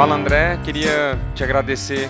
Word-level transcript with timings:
Fala 0.00 0.14
André, 0.14 0.58
queria 0.64 1.18
te 1.34 1.44
agradecer 1.44 2.08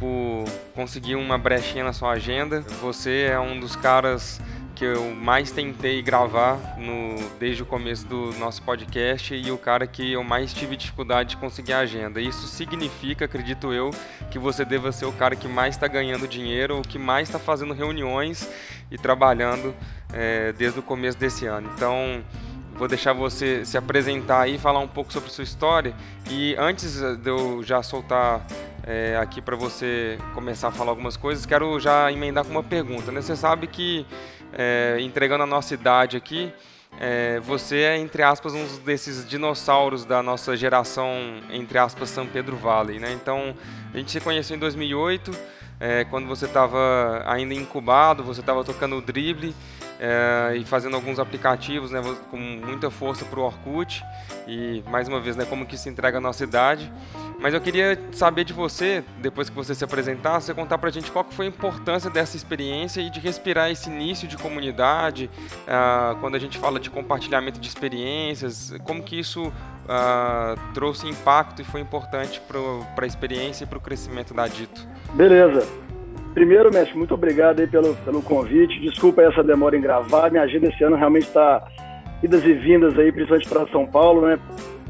por 0.00 0.44
conseguir 0.74 1.14
uma 1.14 1.38
brechinha 1.38 1.84
na 1.84 1.92
sua 1.92 2.10
agenda. 2.10 2.62
Você 2.82 3.28
é 3.30 3.38
um 3.38 3.60
dos 3.60 3.76
caras 3.76 4.40
que 4.74 4.84
eu 4.84 5.14
mais 5.14 5.52
tentei 5.52 6.02
gravar 6.02 6.56
no, 6.76 7.14
desde 7.38 7.62
o 7.62 7.66
começo 7.66 8.04
do 8.08 8.32
nosso 8.40 8.60
podcast 8.64 9.32
e 9.32 9.52
o 9.52 9.56
cara 9.56 9.86
que 9.86 10.14
eu 10.14 10.24
mais 10.24 10.52
tive 10.52 10.76
dificuldade 10.76 11.30
de 11.30 11.36
conseguir 11.36 11.74
a 11.74 11.78
agenda. 11.78 12.20
Isso 12.20 12.48
significa, 12.48 13.26
acredito 13.26 13.72
eu, 13.72 13.92
que 14.32 14.38
você 14.38 14.64
deva 14.64 14.90
ser 14.90 15.06
o 15.06 15.12
cara 15.12 15.36
que 15.36 15.46
mais 15.46 15.76
está 15.76 15.86
ganhando 15.86 16.26
dinheiro, 16.26 16.78
ou 16.78 16.82
que 16.82 16.98
mais 16.98 17.28
está 17.28 17.38
fazendo 17.38 17.72
reuniões 17.72 18.50
e 18.90 18.98
trabalhando 18.98 19.76
é, 20.12 20.52
desde 20.54 20.80
o 20.80 20.82
começo 20.82 21.16
desse 21.16 21.46
ano. 21.46 21.70
Então, 21.76 22.20
vou 22.78 22.86
deixar 22.86 23.12
você 23.12 23.64
se 23.64 23.76
apresentar 23.76 24.42
aí, 24.42 24.56
falar 24.56 24.78
um 24.78 24.88
pouco 24.88 25.12
sobre 25.12 25.30
sua 25.30 25.42
história. 25.42 25.94
E 26.30 26.54
antes 26.56 27.00
de 27.18 27.28
eu 27.28 27.60
já 27.62 27.82
soltar 27.82 28.46
é, 28.86 29.16
aqui 29.16 29.42
para 29.42 29.56
você 29.56 30.16
começar 30.32 30.68
a 30.68 30.70
falar 30.70 30.92
algumas 30.92 31.16
coisas, 31.16 31.44
quero 31.44 31.78
já 31.80 32.10
emendar 32.12 32.44
com 32.44 32.52
uma 32.52 32.62
pergunta. 32.62 33.10
Né? 33.10 33.20
Você 33.20 33.34
sabe 33.34 33.66
que 33.66 34.06
é, 34.52 34.96
entregando 35.00 35.42
a 35.42 35.46
nossa 35.46 35.74
idade 35.74 36.16
aqui, 36.16 36.52
é, 37.00 37.40
você 37.40 37.78
é, 37.78 37.98
entre 37.98 38.22
aspas, 38.22 38.54
um 38.54 38.64
desses 38.84 39.28
dinossauros 39.28 40.04
da 40.04 40.22
nossa 40.22 40.56
geração, 40.56 41.12
entre 41.50 41.78
aspas, 41.78 42.08
São 42.08 42.26
Pedro 42.26 42.56
Valley, 42.56 42.98
né? 42.98 43.12
Então, 43.12 43.54
a 43.92 43.96
gente 43.96 44.10
se 44.10 44.20
conheceu 44.20 44.56
em 44.56 44.58
2008, 44.58 45.30
é, 45.80 46.04
quando 46.04 46.26
você 46.26 46.46
estava 46.46 47.22
ainda 47.26 47.54
incubado, 47.54 48.24
você 48.24 48.40
estava 48.40 48.64
tocando 48.64 48.96
o 48.96 49.02
drible 49.02 49.54
é, 50.00 50.56
e 50.56 50.64
fazendo 50.64 50.94
alguns 50.94 51.18
aplicativos 51.18 51.90
né, 51.90 52.00
com 52.30 52.36
muita 52.36 52.90
força 52.90 53.24
para 53.24 53.40
o 53.40 53.42
Orkut 53.42 54.04
e 54.46 54.82
mais 54.88 55.08
uma 55.08 55.20
vez 55.20 55.36
né, 55.36 55.44
como 55.44 55.66
que 55.66 55.76
se 55.76 55.88
entrega 55.88 56.18
a 56.18 56.20
nossa 56.20 56.44
idade. 56.44 56.90
Mas 57.40 57.54
eu 57.54 57.60
queria 57.60 57.98
saber 58.12 58.44
de 58.44 58.52
você, 58.52 59.04
depois 59.18 59.48
que 59.48 59.54
você 59.54 59.74
se 59.74 59.84
apresentar, 59.84 60.40
você 60.40 60.52
contar 60.52 60.76
para 60.78 60.88
a 60.88 60.92
gente 60.92 61.10
qual 61.10 61.24
foi 61.30 61.46
a 61.46 61.48
importância 61.48 62.10
dessa 62.10 62.36
experiência 62.36 63.00
e 63.00 63.10
de 63.10 63.20
respirar 63.20 63.70
esse 63.70 63.88
início 63.88 64.26
de 64.26 64.36
comunidade, 64.36 65.30
uh, 65.62 66.16
quando 66.20 66.34
a 66.34 66.38
gente 66.38 66.58
fala 66.58 66.80
de 66.80 66.90
compartilhamento 66.90 67.60
de 67.60 67.68
experiências, 67.68 68.74
como 68.84 69.04
que 69.04 69.20
isso 69.20 69.46
uh, 69.46 70.72
trouxe 70.74 71.08
impacto 71.08 71.62
e 71.62 71.64
foi 71.64 71.80
importante 71.80 72.40
para 72.40 73.04
a 73.04 73.06
experiência 73.06 73.64
e 73.64 73.66
para 73.68 73.78
o 73.78 73.80
crescimento 73.80 74.34
da 74.34 74.48
Dito. 74.48 74.86
Beleza. 75.14 75.87
Primeiro, 76.38 76.72
mestre, 76.72 76.96
muito 76.96 77.14
obrigado 77.14 77.58
aí 77.58 77.66
pelo, 77.66 77.96
pelo 77.96 78.22
convite. 78.22 78.78
Desculpa 78.78 79.22
essa 79.22 79.42
demora 79.42 79.76
em 79.76 79.80
gravar. 79.80 80.30
Minha 80.30 80.44
agenda 80.44 80.68
esse 80.68 80.84
ano 80.84 80.94
realmente 80.94 81.26
está 81.26 81.66
idas 82.22 82.44
e 82.44 82.52
vindas 82.52 82.96
aí, 82.96 83.10
principalmente 83.10 83.48
para 83.48 83.66
São 83.72 83.84
Paulo, 83.84 84.24
né? 84.24 84.38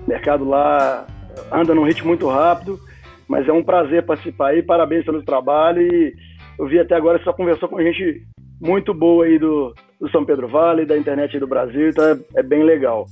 O 0.06 0.10
mercado 0.10 0.44
lá 0.44 1.06
anda 1.50 1.74
num 1.74 1.86
ritmo 1.86 2.08
muito 2.08 2.28
rápido, 2.28 2.78
mas 3.26 3.48
é 3.48 3.52
um 3.52 3.64
prazer 3.64 4.04
participar 4.04 4.48
aí. 4.48 4.62
Parabéns 4.62 5.06
pelo 5.06 5.22
trabalho 5.22 5.80
e 5.80 6.14
eu 6.58 6.66
vi 6.66 6.78
até 6.78 6.94
agora 6.94 7.18
que 7.18 7.24
você 7.24 7.32
conversou 7.32 7.66
com 7.66 7.80
gente 7.80 8.20
muito 8.60 8.92
boa 8.92 9.24
aí 9.24 9.38
do, 9.38 9.74
do 9.98 10.10
São 10.10 10.26
Pedro 10.26 10.48
Vale, 10.48 10.84
da 10.84 10.98
internet 10.98 11.38
do 11.38 11.46
Brasil, 11.46 11.88
então 11.88 12.04
é, 12.04 12.40
é 12.40 12.42
bem 12.42 12.62
legal. 12.62 13.06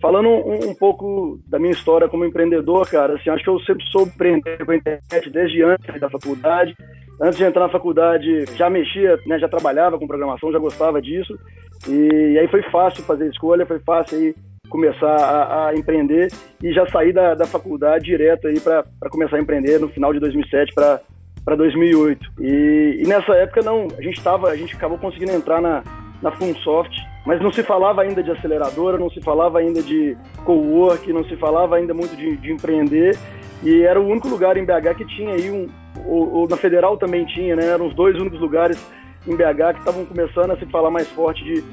Falando 0.00 0.30
um, 0.30 0.70
um, 0.70 0.74
pouco 0.74 1.38
da 1.46 1.58
minha 1.58 1.72
história 1.72 2.08
como 2.08 2.24
empreendedor, 2.24 2.88
cara, 2.88 3.16
assim, 3.16 3.28
acho 3.28 3.44
que 3.44 3.50
eu 3.50 3.60
sempre 3.60 3.84
soube 3.88 4.10
empreender 4.14 4.64
com 4.64 4.72
a 4.72 4.76
internet 4.76 5.30
desde 5.30 5.62
antes 5.62 6.00
da 6.00 6.08
faculdade 6.08 6.74
antes 7.20 7.38
de 7.38 7.44
entrar 7.44 7.62
na 7.62 7.72
faculdade, 7.72 8.44
já 8.56 8.68
mexia, 8.68 9.18
né, 9.26 9.38
já 9.38 9.48
trabalhava 9.48 9.98
com 9.98 10.06
programação, 10.06 10.52
já 10.52 10.58
gostava 10.58 11.00
disso. 11.00 11.38
E, 11.88 12.38
aí 12.38 12.48
foi 12.48 12.62
fácil 12.70 13.02
fazer 13.04 13.28
escolha, 13.28 13.66
foi 13.66 13.78
fácil 13.80 14.18
aí 14.18 14.34
começar 14.68 15.14
a, 15.14 15.68
a 15.68 15.74
empreender 15.74 16.28
e 16.62 16.72
já 16.72 16.86
saí 16.88 17.12
da, 17.12 17.34
da 17.34 17.46
faculdade 17.46 18.06
direto 18.06 18.48
aí 18.48 18.58
para 18.58 18.84
começar 19.10 19.36
a 19.36 19.40
empreender 19.40 19.78
no 19.78 19.88
final 19.88 20.12
de 20.12 20.20
2007 20.20 20.74
para 20.74 21.00
para 21.44 21.56
2008. 21.56 22.26
E, 22.40 23.02
e, 23.02 23.06
nessa 23.06 23.34
época 23.34 23.60
não, 23.60 23.88
a 23.98 24.00
gente 24.00 24.22
tava, 24.22 24.48
a 24.48 24.56
gente 24.56 24.74
acabou 24.74 24.96
conseguindo 24.96 25.32
entrar 25.32 25.60
na 25.60 25.82
na 26.24 26.32
Funsoft, 26.32 26.96
mas 27.26 27.38
não 27.42 27.52
se 27.52 27.62
falava 27.62 28.00
ainda 28.00 28.22
de 28.22 28.30
aceleradora, 28.30 28.98
não 28.98 29.10
se 29.10 29.20
falava 29.20 29.58
ainda 29.58 29.82
de 29.82 30.16
co-work, 30.42 31.12
não 31.12 31.22
se 31.24 31.36
falava 31.36 31.76
ainda 31.76 31.92
muito 31.92 32.16
de, 32.16 32.36
de 32.38 32.50
empreender. 32.50 33.18
E 33.62 33.82
era 33.82 34.00
o 34.00 34.06
único 34.06 34.28
lugar 34.28 34.56
em 34.56 34.64
BH 34.64 34.96
que 34.96 35.06
tinha 35.06 35.34
aí 35.34 35.50
um, 35.50 35.68
ou 36.06 36.48
na 36.48 36.56
Federal 36.56 36.96
também 36.96 37.24
tinha, 37.26 37.56
né? 37.56 37.66
Eram 37.66 37.86
os 37.86 37.94
dois 37.94 38.16
únicos 38.16 38.40
lugares 38.40 38.78
em 39.26 39.34
BH 39.36 39.74
que 39.74 39.78
estavam 39.78 40.04
começando 40.04 40.50
a 40.52 40.56
se 40.56 40.66
falar 40.66 40.90
mais 40.90 41.08
forte 41.08 41.42
de, 41.44 41.64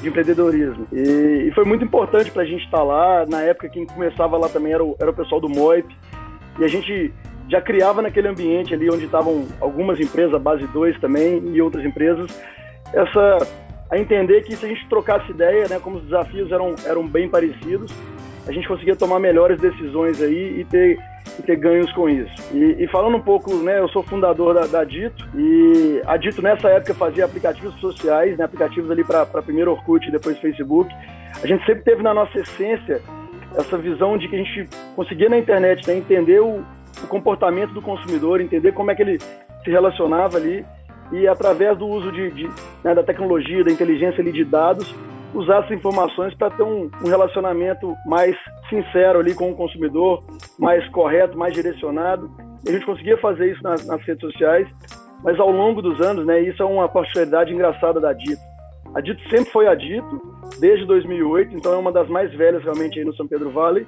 de 0.00 0.08
empreendedorismo. 0.08 0.86
E, 0.92 1.46
e, 1.48 1.52
foi 1.54 1.64
muito 1.64 1.84
importante 1.84 2.30
para 2.30 2.42
a 2.42 2.46
gente 2.46 2.64
estar 2.64 2.78
tá 2.78 2.82
lá. 2.82 3.26
Na 3.26 3.40
época, 3.42 3.68
quem 3.68 3.86
começava 3.86 4.36
lá 4.36 4.48
também 4.48 4.72
era 4.72 4.84
o, 4.84 4.96
era 5.00 5.10
o 5.10 5.14
pessoal 5.14 5.40
do 5.40 5.48
MOIP. 5.48 5.88
E 6.58 6.64
a 6.64 6.68
gente 6.68 7.12
já 7.48 7.60
criava 7.60 8.02
naquele 8.02 8.28
ambiente 8.28 8.74
ali 8.74 8.90
onde 8.90 9.06
estavam 9.06 9.46
algumas 9.60 9.98
empresas, 9.98 10.40
Base 10.40 10.66
2 10.66 11.00
também, 11.00 11.42
e 11.54 11.62
outras 11.62 11.84
empresas, 11.84 12.30
essa 12.92 13.38
a 13.90 13.98
entender 13.98 14.42
que 14.42 14.54
se 14.54 14.66
a 14.66 14.68
gente 14.68 14.86
trocasse 14.88 15.30
ideia, 15.30 15.66
né, 15.66 15.80
como 15.80 15.96
os 15.96 16.04
desafios 16.04 16.52
eram, 16.52 16.74
eram 16.84 17.06
bem 17.06 17.28
parecidos, 17.28 17.90
a 18.48 18.52
gente 18.52 18.66
conseguia 18.66 18.96
tomar 18.96 19.20
melhores 19.20 19.60
decisões 19.60 20.20
aí 20.22 20.60
e 20.60 20.64
ter 20.64 20.98
e 21.38 21.42
ter 21.42 21.56
ganhos 21.56 21.92
com 21.92 22.08
isso. 22.08 22.32
E, 22.52 22.82
e, 22.82 22.88
falando 22.88 23.16
um 23.16 23.20
pouco, 23.20 23.54
né, 23.56 23.78
eu 23.78 23.88
sou 23.88 24.02
fundador 24.02 24.54
da, 24.54 24.66
da, 24.66 24.84
Dito 24.84 25.28
e 25.36 26.00
a 26.06 26.16
Dito 26.16 26.42
nessa 26.42 26.68
época 26.68 26.94
fazia 26.94 27.24
aplicativos 27.24 27.78
sociais, 27.80 28.36
né, 28.36 28.44
aplicativos 28.44 28.90
ali 28.90 29.04
para 29.04 29.26
primeiro 29.42 29.70
Orkut 29.70 30.08
e 30.08 30.10
depois 30.10 30.38
Facebook. 30.38 30.92
A 31.42 31.46
gente 31.46 31.64
sempre 31.64 31.82
teve 31.82 32.02
na 32.02 32.14
nossa 32.14 32.38
essência 32.38 33.00
essa 33.56 33.76
visão 33.76 34.18
de 34.18 34.28
que 34.28 34.36
a 34.36 34.38
gente 34.38 34.68
conseguia 34.96 35.28
na 35.28 35.38
internet 35.38 35.86
né, 35.86 35.96
entender 35.96 36.40
o, 36.40 36.64
o 37.02 37.06
comportamento 37.08 37.72
do 37.72 37.82
consumidor, 37.82 38.40
entender 38.40 38.72
como 38.72 38.90
é 38.90 38.94
que 38.94 39.02
ele 39.02 39.18
se 39.18 39.70
relacionava 39.70 40.38
ali 40.38 40.64
e 41.12 41.26
através 41.26 41.76
do 41.78 41.86
uso 41.86 42.12
de, 42.12 42.30
de 42.32 42.50
né, 42.84 42.94
da 42.94 43.02
tecnologia, 43.02 43.64
da 43.64 43.70
inteligência 43.70 44.20
ali 44.20 44.32
de 44.32 44.44
dados, 44.44 44.94
usar 45.34 45.58
essas 45.58 45.72
informações 45.72 46.34
para 46.34 46.50
ter 46.50 46.62
um, 46.62 46.90
um, 47.04 47.08
relacionamento 47.08 47.94
mais 48.06 48.36
sincero 48.68 49.20
ali 49.20 49.34
com 49.34 49.50
o 49.50 49.54
consumidor, 49.54 50.22
mais 50.58 50.86
correto, 50.90 51.36
mais 51.36 51.54
direcionado. 51.54 52.30
E 52.64 52.70
a 52.70 52.72
gente 52.72 52.86
conseguia 52.86 53.16
fazer 53.18 53.52
isso 53.52 53.62
nas, 53.62 53.86
nas, 53.86 54.02
redes 54.02 54.20
sociais, 54.20 54.66
mas 55.22 55.38
ao 55.38 55.50
longo 55.50 55.82
dos 55.82 56.00
anos, 56.00 56.26
né, 56.26 56.40
isso 56.40 56.62
é 56.62 56.66
uma 56.66 56.88
particularidade 56.88 57.52
engraçada 57.52 58.00
da 58.00 58.12
Dito. 58.12 58.40
A 58.94 59.00
Dito 59.00 59.20
sempre 59.28 59.50
foi 59.50 59.66
a 59.66 59.74
Dito, 59.74 60.20
desde 60.58 60.86
2008, 60.86 61.54
então 61.54 61.72
é 61.72 61.76
uma 61.76 61.92
das 61.92 62.08
mais 62.08 62.32
velhas 62.34 62.62
realmente 62.62 62.98
aí 62.98 63.04
no 63.04 63.14
São 63.14 63.28
Pedro 63.28 63.50
Vale, 63.50 63.86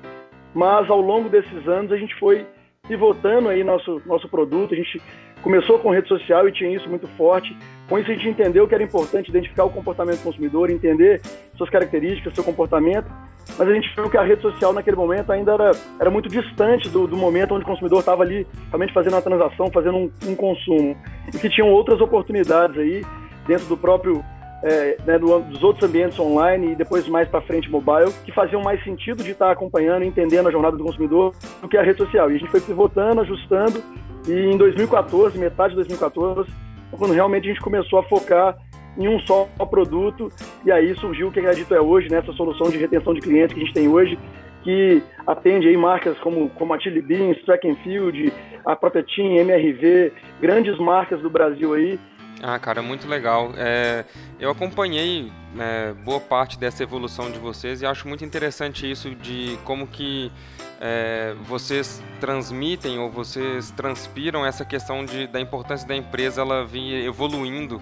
mas 0.55 0.91
ao 0.91 1.01
longo 1.01 1.29
desses 1.29 1.67
anos 1.67 1.91
a 1.91 1.97
gente 1.97 2.15
foi 2.17 2.47
pivotando 2.87 3.49
aí 3.49 3.63
nosso, 3.63 4.03
nosso 4.05 4.29
produto, 4.29 4.75
a 4.75 4.77
gente 4.77 5.01
começou 5.43 5.79
com 5.79 5.91
rede 5.91 6.09
social 6.09 6.49
e 6.49 6.53
tinha 6.53 6.75
isso 6.75 6.89
muito 6.89 7.07
forte. 7.17 7.57
Com 7.89 7.99
isso 7.99 8.11
a 8.11 8.15
gente 8.15 8.29
entendeu 8.29 8.69
que 8.69 8.75
era 8.75 8.83
importante 8.83 9.31
identificar 9.31 9.65
o 9.65 9.71
comportamento 9.71 10.19
do 10.19 10.25
consumidor, 10.25 10.71
entender 10.71 11.21
suas 11.57 11.71
características, 11.71 12.35
seu 12.35 12.45
comportamento, 12.45 13.11
mas 13.59 13.69
a 13.69 13.75
gente 13.75 13.93
viu 13.95 14.09
que 14.09 14.17
a 14.17 14.23
rede 14.23 14.43
social 14.43 14.73
naquele 14.73 14.97
momento 14.97 15.31
ainda 15.33 15.53
era, 15.53 15.71
era 15.99 16.11
muito 16.11 16.29
distante 16.29 16.89
do, 16.89 17.07
do 17.07 17.17
momento 17.17 17.55
onde 17.55 17.65
o 17.65 17.67
consumidor 17.67 18.01
estava 18.01 18.23
ali 18.23 18.47
realmente 18.69 18.93
fazendo 18.93 19.15
uma 19.15 19.23
transação, 19.23 19.71
fazendo 19.71 19.97
um, 19.97 20.11
um 20.27 20.37
consumo, 20.37 20.97
e 21.29 21.39
que 21.39 21.51
tinham 21.51 21.69
outras 21.69 22.01
oportunidades 22.01 22.79
aí 22.79 23.05
dentro 23.47 23.67
do 23.67 23.77
próprio 23.77 24.25
é, 24.63 24.97
né, 25.07 25.19
do, 25.19 25.41
dos 25.41 25.63
outros 25.63 25.89
ambientes 25.89 26.19
online 26.19 26.73
e 26.73 26.75
depois 26.75 27.09
mais 27.09 27.29
para 27.29 27.41
frente 27.41 27.71
mobile, 27.71 28.13
que 28.25 28.33
faziam 28.33 28.63
mais 28.63 28.83
sentido 28.85 29.23
de 29.23 29.31
estar 29.31 29.51
acompanhando, 29.51 30.05
entendendo 30.05 30.49
a 30.49 30.53
jornada 30.53 30.77
do 30.77 30.85
consumidor 30.85 31.35
do 31.61 31.69
que 31.69 31.77
a 31.77 31.83
rede 31.83 31.99
social. 31.99 32.31
E 32.31 32.37
a 32.37 32.39
gente 32.39 32.51
foi 32.51 32.61
pivotando, 32.61 33.21
ajustando, 33.21 33.83
e 34.29 34.33
em 34.33 34.57
2014, 34.57 35.39
metade 35.39 35.71
de 35.71 35.77
2014, 35.77 36.51
quando 36.93 37.13
realmente 37.13 37.45
a 37.45 37.53
gente 37.53 37.63
começou 37.63 37.99
a 37.99 38.03
focar 38.03 38.57
em 38.99 39.09
um 39.09 39.19
só 39.21 39.49
produto, 39.71 40.29
e 40.65 40.71
aí 40.71 40.95
surgiu 40.97 41.29
o 41.29 41.33
que 41.33 41.41
a 41.41 41.53
Dito 41.53 41.75
é 41.75 41.81
hoje, 41.81 42.11
né, 42.11 42.23
solução 42.37 42.71
de 42.71 42.77
retenção 42.77 43.15
de 43.15 43.21
clientes 43.21 43.55
que 43.55 43.61
a 43.61 43.65
gente 43.65 43.75
tem 43.75 43.89
hoje, 43.89 44.19
que 44.63 45.03
atende 45.27 45.69
aí 45.69 45.77
marcas 45.77 46.19
como, 46.19 46.51
como 46.51 46.75
a 46.75 46.79
Chili 46.79 47.01
Beans, 47.01 47.41
Track 47.45 47.67
and 47.69 47.77
Field, 47.77 48.33
a 48.65 48.77
própria 48.77 49.03
Team, 49.03 49.37
MRV, 49.37 50.13
grandes 50.41 50.79
marcas 50.79 51.21
do 51.23 51.31
Brasil 51.31 51.73
aí, 51.73 51.99
ah, 52.43 52.59
cara, 52.59 52.81
muito 52.83 53.07
legal. 53.07 53.53
É, 53.57 54.05
eu 54.39 54.51
acompanhei 54.51 55.31
é, 55.59 55.93
boa 55.93 56.21
parte 56.21 56.59
dessa 56.59 56.83
evolução 56.83 57.31
de 57.31 57.39
vocês 57.39 57.83
e 57.83 57.87
acho 57.87 58.09
muito 58.09 58.25
interessante 58.25 58.91
isso 58.91 59.15
de 59.15 59.59
como 59.65 59.87
que 59.87 60.33
é, 60.81 61.35
vocês 61.45 62.03
transmitem 62.19 62.99
ou 62.99 63.11
vocês 63.11 63.71
transpiram 63.71 64.45
essa 64.47 64.65
questão 64.65 65.05
de, 65.05 65.27
da 65.27 65.39
importância 65.39 65.87
da 65.87 65.95
empresa 65.95 66.41
ela 66.41 66.65
vir 66.65 67.05
evoluindo 67.05 67.81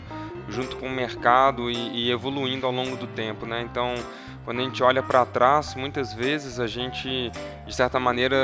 junto 0.49 0.77
com 0.77 0.87
o 0.87 0.91
mercado 0.91 1.71
e, 1.71 2.07
e 2.07 2.11
evoluindo 2.11 2.67
ao 2.67 2.73
longo 2.73 2.97
do 2.97 3.07
tempo, 3.07 3.47
né? 3.47 3.63
Então, 3.63 3.95
quando 4.45 4.61
a 4.61 4.63
gente 4.63 4.83
olha 4.83 5.03
para 5.03 5.25
trás, 5.27 5.75
muitas 5.75 6.13
vezes 6.13 6.59
a 6.59 6.67
gente, 6.67 7.31
de 7.67 7.75
certa 7.75 8.01
maneira, 8.01 8.37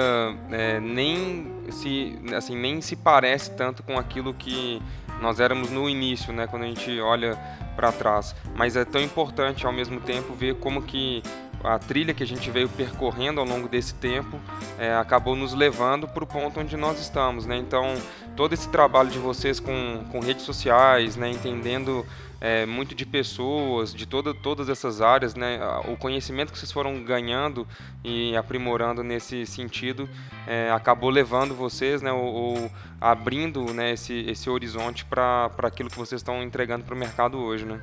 é, 0.50 0.78
nem 0.78 1.53
se 1.70 2.18
assim 2.36 2.56
nem 2.56 2.80
se 2.80 2.96
parece 2.96 3.50
tanto 3.52 3.82
com 3.82 3.98
aquilo 3.98 4.32
que 4.34 4.80
nós 5.20 5.40
éramos 5.40 5.70
no 5.70 5.88
início, 5.88 6.32
né, 6.32 6.46
quando 6.46 6.64
a 6.64 6.66
gente 6.66 7.00
olha 7.00 7.38
para 7.76 7.92
trás. 7.92 8.34
Mas 8.54 8.76
é 8.76 8.84
tão 8.84 9.00
importante 9.00 9.66
ao 9.66 9.72
mesmo 9.72 10.00
tempo 10.00 10.34
ver 10.34 10.56
como 10.56 10.82
que 10.82 11.22
a 11.62 11.78
trilha 11.78 12.12
que 12.12 12.22
a 12.22 12.26
gente 12.26 12.50
veio 12.50 12.68
percorrendo 12.68 13.40
ao 13.40 13.46
longo 13.46 13.66
desse 13.68 13.94
tempo 13.94 14.38
é, 14.78 14.94
acabou 14.94 15.34
nos 15.34 15.54
levando 15.54 16.06
para 16.06 16.22
o 16.22 16.26
ponto 16.26 16.60
onde 16.60 16.76
nós 16.76 17.00
estamos, 17.00 17.46
né? 17.46 17.56
Então, 17.56 17.94
todo 18.36 18.52
esse 18.52 18.68
trabalho 18.68 19.08
de 19.08 19.18
vocês 19.18 19.58
com, 19.58 20.04
com 20.12 20.20
redes 20.20 20.44
sociais, 20.44 21.16
né? 21.16 21.30
Entendendo 21.30 22.04
é, 22.40 22.66
muito 22.66 22.94
de 22.94 23.06
pessoas, 23.06 23.94
de 23.94 24.06
toda, 24.06 24.34
todas 24.34 24.68
essas 24.68 25.00
áreas, 25.00 25.34
né? 25.34 25.58
O 25.88 25.96
conhecimento 25.96 26.52
que 26.52 26.58
vocês 26.58 26.72
foram 26.72 27.02
ganhando 27.02 27.66
e 28.04 28.36
aprimorando 28.36 29.02
nesse 29.02 29.46
sentido 29.46 30.08
é, 30.46 30.70
acabou 30.70 31.10
levando 31.10 31.54
vocês, 31.54 32.02
né? 32.02 32.12
Ou, 32.12 32.34
ou 32.34 32.70
abrindo, 33.00 33.72
né? 33.72 33.92
Esse, 33.92 34.28
esse 34.28 34.50
horizonte 34.50 35.04
para 35.04 35.50
aquilo 35.62 35.88
que 35.88 35.98
vocês 35.98 36.20
estão 36.20 36.42
entregando 36.42 36.84
para 36.84 36.94
o 36.94 36.98
mercado 36.98 37.38
hoje, 37.38 37.64
né? 37.64 37.80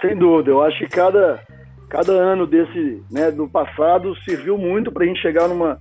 Sem 0.00 0.16
dúvida, 0.16 0.50
eu 0.50 0.62
acho 0.62 0.78
que 0.78 0.88
cada, 0.88 1.42
cada 1.88 2.12
ano 2.12 2.46
desse, 2.46 3.02
né, 3.10 3.30
do 3.30 3.48
passado 3.48 4.14
serviu 4.24 4.56
muito 4.56 4.92
para 4.92 5.04
a 5.04 5.06
gente 5.06 5.20
chegar 5.20 5.48
numa, 5.48 5.80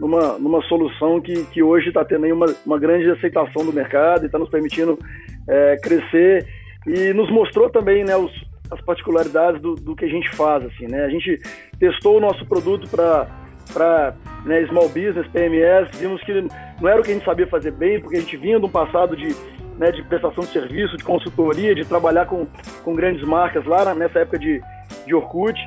numa, 0.00 0.38
numa 0.38 0.62
solução 0.62 1.20
que, 1.20 1.44
que 1.46 1.62
hoje 1.62 1.88
está 1.88 2.04
tendo 2.04 2.26
uma, 2.32 2.46
uma 2.64 2.78
grande 2.78 3.10
aceitação 3.10 3.64
do 3.64 3.72
mercado 3.72 4.22
e 4.22 4.26
está 4.26 4.38
nos 4.38 4.48
permitindo 4.48 4.98
é, 5.46 5.76
crescer 5.82 6.46
e 6.86 7.12
nos 7.12 7.30
mostrou 7.30 7.68
também 7.70 8.04
né, 8.04 8.16
os, 8.16 8.32
as 8.70 8.80
particularidades 8.82 9.60
do, 9.60 9.74
do, 9.74 9.96
que 9.96 10.04
a 10.04 10.08
gente 10.08 10.28
faz. 10.30 10.64
Assim, 10.64 10.86
né? 10.86 11.04
A 11.04 11.08
gente 11.08 11.40
testou 11.78 12.16
o 12.16 12.20
nosso 12.20 12.44
produto 12.46 12.88
para 12.90 14.14
né, 14.44 14.66
small 14.66 14.88
business, 14.88 15.26
PMS, 15.28 15.96
vimos 15.98 16.22
que 16.22 16.32
não 16.80 16.88
era 16.88 17.00
o 17.00 17.04
que 17.04 17.10
a 17.10 17.14
gente 17.14 17.24
sabia 17.24 17.46
fazer 17.46 17.72
bem, 17.72 18.00
porque 18.00 18.16
a 18.16 18.20
gente 18.20 18.36
vinha 18.36 18.58
de 18.58 18.66
um 18.66 18.70
passado 18.70 19.16
de, 19.16 19.34
né, 19.78 19.90
de 19.90 20.02
prestação 20.04 20.44
de 20.44 20.52
serviço, 20.52 20.96
de 20.96 21.04
consultoria, 21.04 21.74
de 21.74 21.84
trabalhar 21.84 22.26
com, 22.26 22.46
com 22.84 22.94
grandes 22.94 23.26
marcas 23.26 23.64
lá 23.66 23.94
nessa 23.94 24.20
época 24.20 24.38
de, 24.38 24.62
de 25.06 25.14
Orkut. 25.14 25.58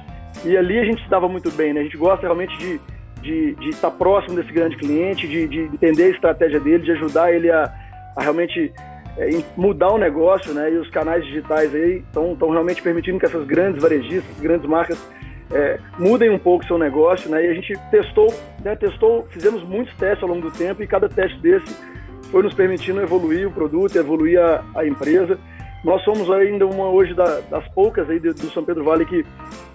E 0.45 0.57
ali 0.57 0.79
a 0.79 0.85
gente 0.85 1.03
se 1.03 1.09
dava 1.09 1.27
muito 1.27 1.51
bem, 1.51 1.73
né? 1.73 1.81
A 1.81 1.83
gente 1.83 1.97
gosta 1.97 2.21
realmente 2.21 2.57
de, 3.21 3.55
de, 3.55 3.69
estar 3.69 3.91
próximo 3.91 4.35
desse 4.35 4.51
grande 4.51 4.75
cliente, 4.77 5.27
de, 5.27 5.47
de 5.47 5.59
entender 5.59 6.05
a 6.05 6.09
estratégia 6.09 6.59
dele, 6.59 6.83
de 6.83 6.91
ajudar 6.91 7.31
ele 7.31 7.51
a, 7.51 7.71
a 8.15 8.21
realmente 8.21 8.73
mudar 9.57 9.91
o 9.91 9.97
negócio, 9.97 10.53
né? 10.53 10.71
E 10.71 10.77
os 10.77 10.89
canais 10.89 11.25
digitais 11.25 11.73
aí 11.73 12.03
estão 12.07 12.49
realmente 12.49 12.81
permitindo 12.81 13.19
que 13.19 13.25
essas 13.25 13.45
grandes 13.45 13.81
varejistas, 13.81 14.39
grandes 14.39 14.67
marcas 14.67 14.97
é, 15.51 15.79
mudem 15.99 16.29
um 16.29 16.39
pouco 16.39 16.65
seu 16.65 16.77
negócio, 16.77 17.29
né? 17.29 17.45
E 17.45 17.49
a 17.49 17.53
gente 17.53 17.73
testou, 17.89 18.33
né? 18.63 18.75
Testou, 18.75 19.27
fizemos 19.29 19.63
muitos 19.63 19.93
testes 19.95 20.23
ao 20.23 20.29
longo 20.29 20.49
do 20.49 20.51
tempo 20.51 20.81
e 20.81 20.87
cada 20.87 21.09
teste 21.09 21.37
desse 21.39 21.75
foi 22.31 22.41
nos 22.41 22.53
permitindo 22.53 23.01
evoluir 23.01 23.47
o 23.47 23.51
produto, 23.51 23.95
evoluir 23.97 24.39
a, 24.39 24.63
a 24.75 24.85
empresa. 24.85 25.37
Nós 25.83 26.01
somos 26.03 26.29
ainda 26.31 26.65
uma 26.65 26.89
hoje 26.89 27.13
da, 27.13 27.41
das 27.41 27.67
poucas 27.69 28.09
aí 28.09 28.19
do, 28.19 28.33
do 28.33 28.49
São 28.51 28.63
Pedro 28.63 28.83
Vale 28.83 29.05
que 29.05 29.25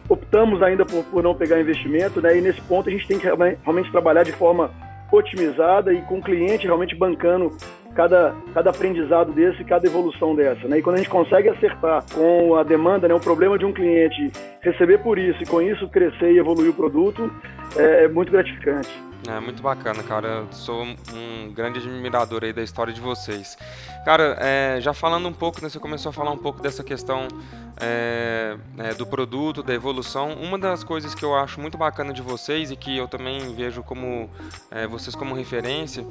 optamos 0.09 0.62
ainda 0.62 0.87
por, 0.87 1.05
por, 1.05 1.23
não 1.23 1.35
pegar 1.35 1.61
investimento, 1.61 2.21
né? 2.23 2.39
E 2.39 2.41
nesse 2.41 2.61
ponto 2.62 2.89
a 2.89 2.93
gente 2.93 3.06
tem 3.06 3.19
que 3.19 3.27
realmente 3.27 3.91
trabalhar 3.91 4.23
de 4.23 4.32
forma 4.32 4.71
otimizada 5.12 5.93
e 5.93 6.00
com 6.03 6.19
o 6.19 6.23
cliente 6.23 6.67
realmente 6.67 6.94
bancando 6.94 7.56
cada, 7.96 8.34
cada 8.52 8.70
aprendizado 8.70 9.32
desse, 9.32 9.64
cada 9.64 9.87
evolução 9.87 10.37
dessa. 10.37 10.69
Né? 10.69 10.78
E 10.78 10.82
quando 10.82 10.96
a 10.96 10.98
gente 10.98 11.08
consegue 11.08 11.48
acertar 11.48 12.04
com 12.14 12.54
a 12.54 12.62
demanda, 12.62 13.08
né, 13.08 13.14
o 13.14 13.20
problema 13.20 13.58
de 13.58 13.64
um 13.64 13.72
cliente, 13.72 14.31
receber 14.60 14.98
por 14.98 15.19
isso 15.19 15.43
e 15.43 15.46
com 15.46 15.62
isso 15.62 15.88
crescer 15.88 16.32
e 16.32 16.38
evoluir 16.38 16.70
o 16.70 16.75
produto, 16.75 17.32
é, 17.76 18.04
é 18.04 18.08
muito 18.08 18.31
gratificante. 18.31 18.90
É 19.28 19.40
muito 19.40 19.60
bacana, 19.60 20.02
cara. 20.04 20.28
Eu 20.28 20.52
sou 20.52 20.84
um 20.84 21.52
grande 21.52 21.81
admirador 21.81 22.44
aí 22.44 22.52
da 22.52 22.62
história 22.62 22.93
de 22.93 23.00
vocês. 23.00 23.56
Cara, 24.04 24.37
é, 24.40 24.78
já 24.81 24.93
falando 24.93 25.26
um 25.26 25.32
pouco, 25.32 25.60
né, 25.62 25.69
você 25.69 25.81
começou 25.81 26.10
a 26.10 26.12
falar 26.12 26.31
um 26.31 26.38
pouco 26.38 26.62
dessa 26.62 26.84
questão 26.84 27.26
é, 27.78 28.56
é, 28.78 28.94
do 28.94 29.06
produto, 29.06 29.62
da 29.62 29.75
evolução. 29.75 30.32
Uma 30.34 30.58
das 30.58 30.82
coisas 30.82 31.14
que 31.14 31.25
eu 31.25 31.34
acho 31.34 31.61
muito 31.61 31.76
bacana 31.76 32.12
de 32.12 32.23
vocês 32.23 32.70
e 32.70 32.76
que 32.76 32.96
eu 32.96 33.06
também 33.06 33.55
vejo 33.55 33.82
como 33.82 34.31
é, 34.70 34.87
vocês 34.87 35.14
como 35.14 35.34
referência 35.34 36.06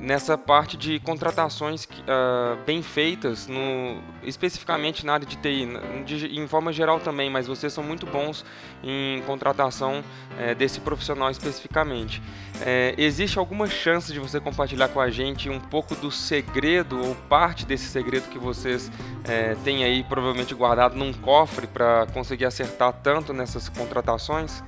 nessa 0.00 0.36
parte 0.36 0.76
de 0.76 1.00
contratações 1.00 1.84
uh, 1.84 2.56
bem 2.66 2.82
feitas, 2.82 3.46
no, 3.46 4.00
especificamente 4.22 5.06
na 5.06 5.14
área 5.14 5.26
de 5.26 5.36
TI, 5.36 5.68
de, 6.04 6.38
em 6.38 6.46
forma 6.46 6.72
geral 6.72 7.00
também, 7.00 7.30
mas 7.30 7.46
vocês 7.46 7.72
são 7.72 7.82
muito 7.82 8.06
bons 8.06 8.44
em 8.82 9.22
contratação 9.22 10.04
é, 10.38 10.54
desse 10.54 10.80
profissional 10.80 11.30
especificamente. 11.30 12.22
É, 12.64 12.94
existe 12.96 13.38
alguma 13.38 13.66
chance 13.66 14.12
de 14.12 14.18
você 14.18 14.40
compartilhar 14.40 14.88
com 14.88 15.00
a 15.00 15.10
gente 15.10 15.50
um 15.50 15.60
pouco 15.60 15.94
do 15.94 16.10
segredo 16.10 16.98
ou 16.98 17.14
parte 17.28 17.66
desse 17.66 17.86
segredo 17.86 18.28
que 18.28 18.38
vocês 18.38 18.90
é, 19.28 19.54
têm 19.64 19.84
aí 19.84 20.02
provavelmente 20.04 20.54
guardado 20.54 20.96
num 20.96 21.12
cofre 21.12 21.66
para 21.66 22.06
conseguir 22.14 22.46
acertar 22.46 22.92
tanto 23.02 23.32
nessas 23.32 23.68
contratações? 23.68 24.62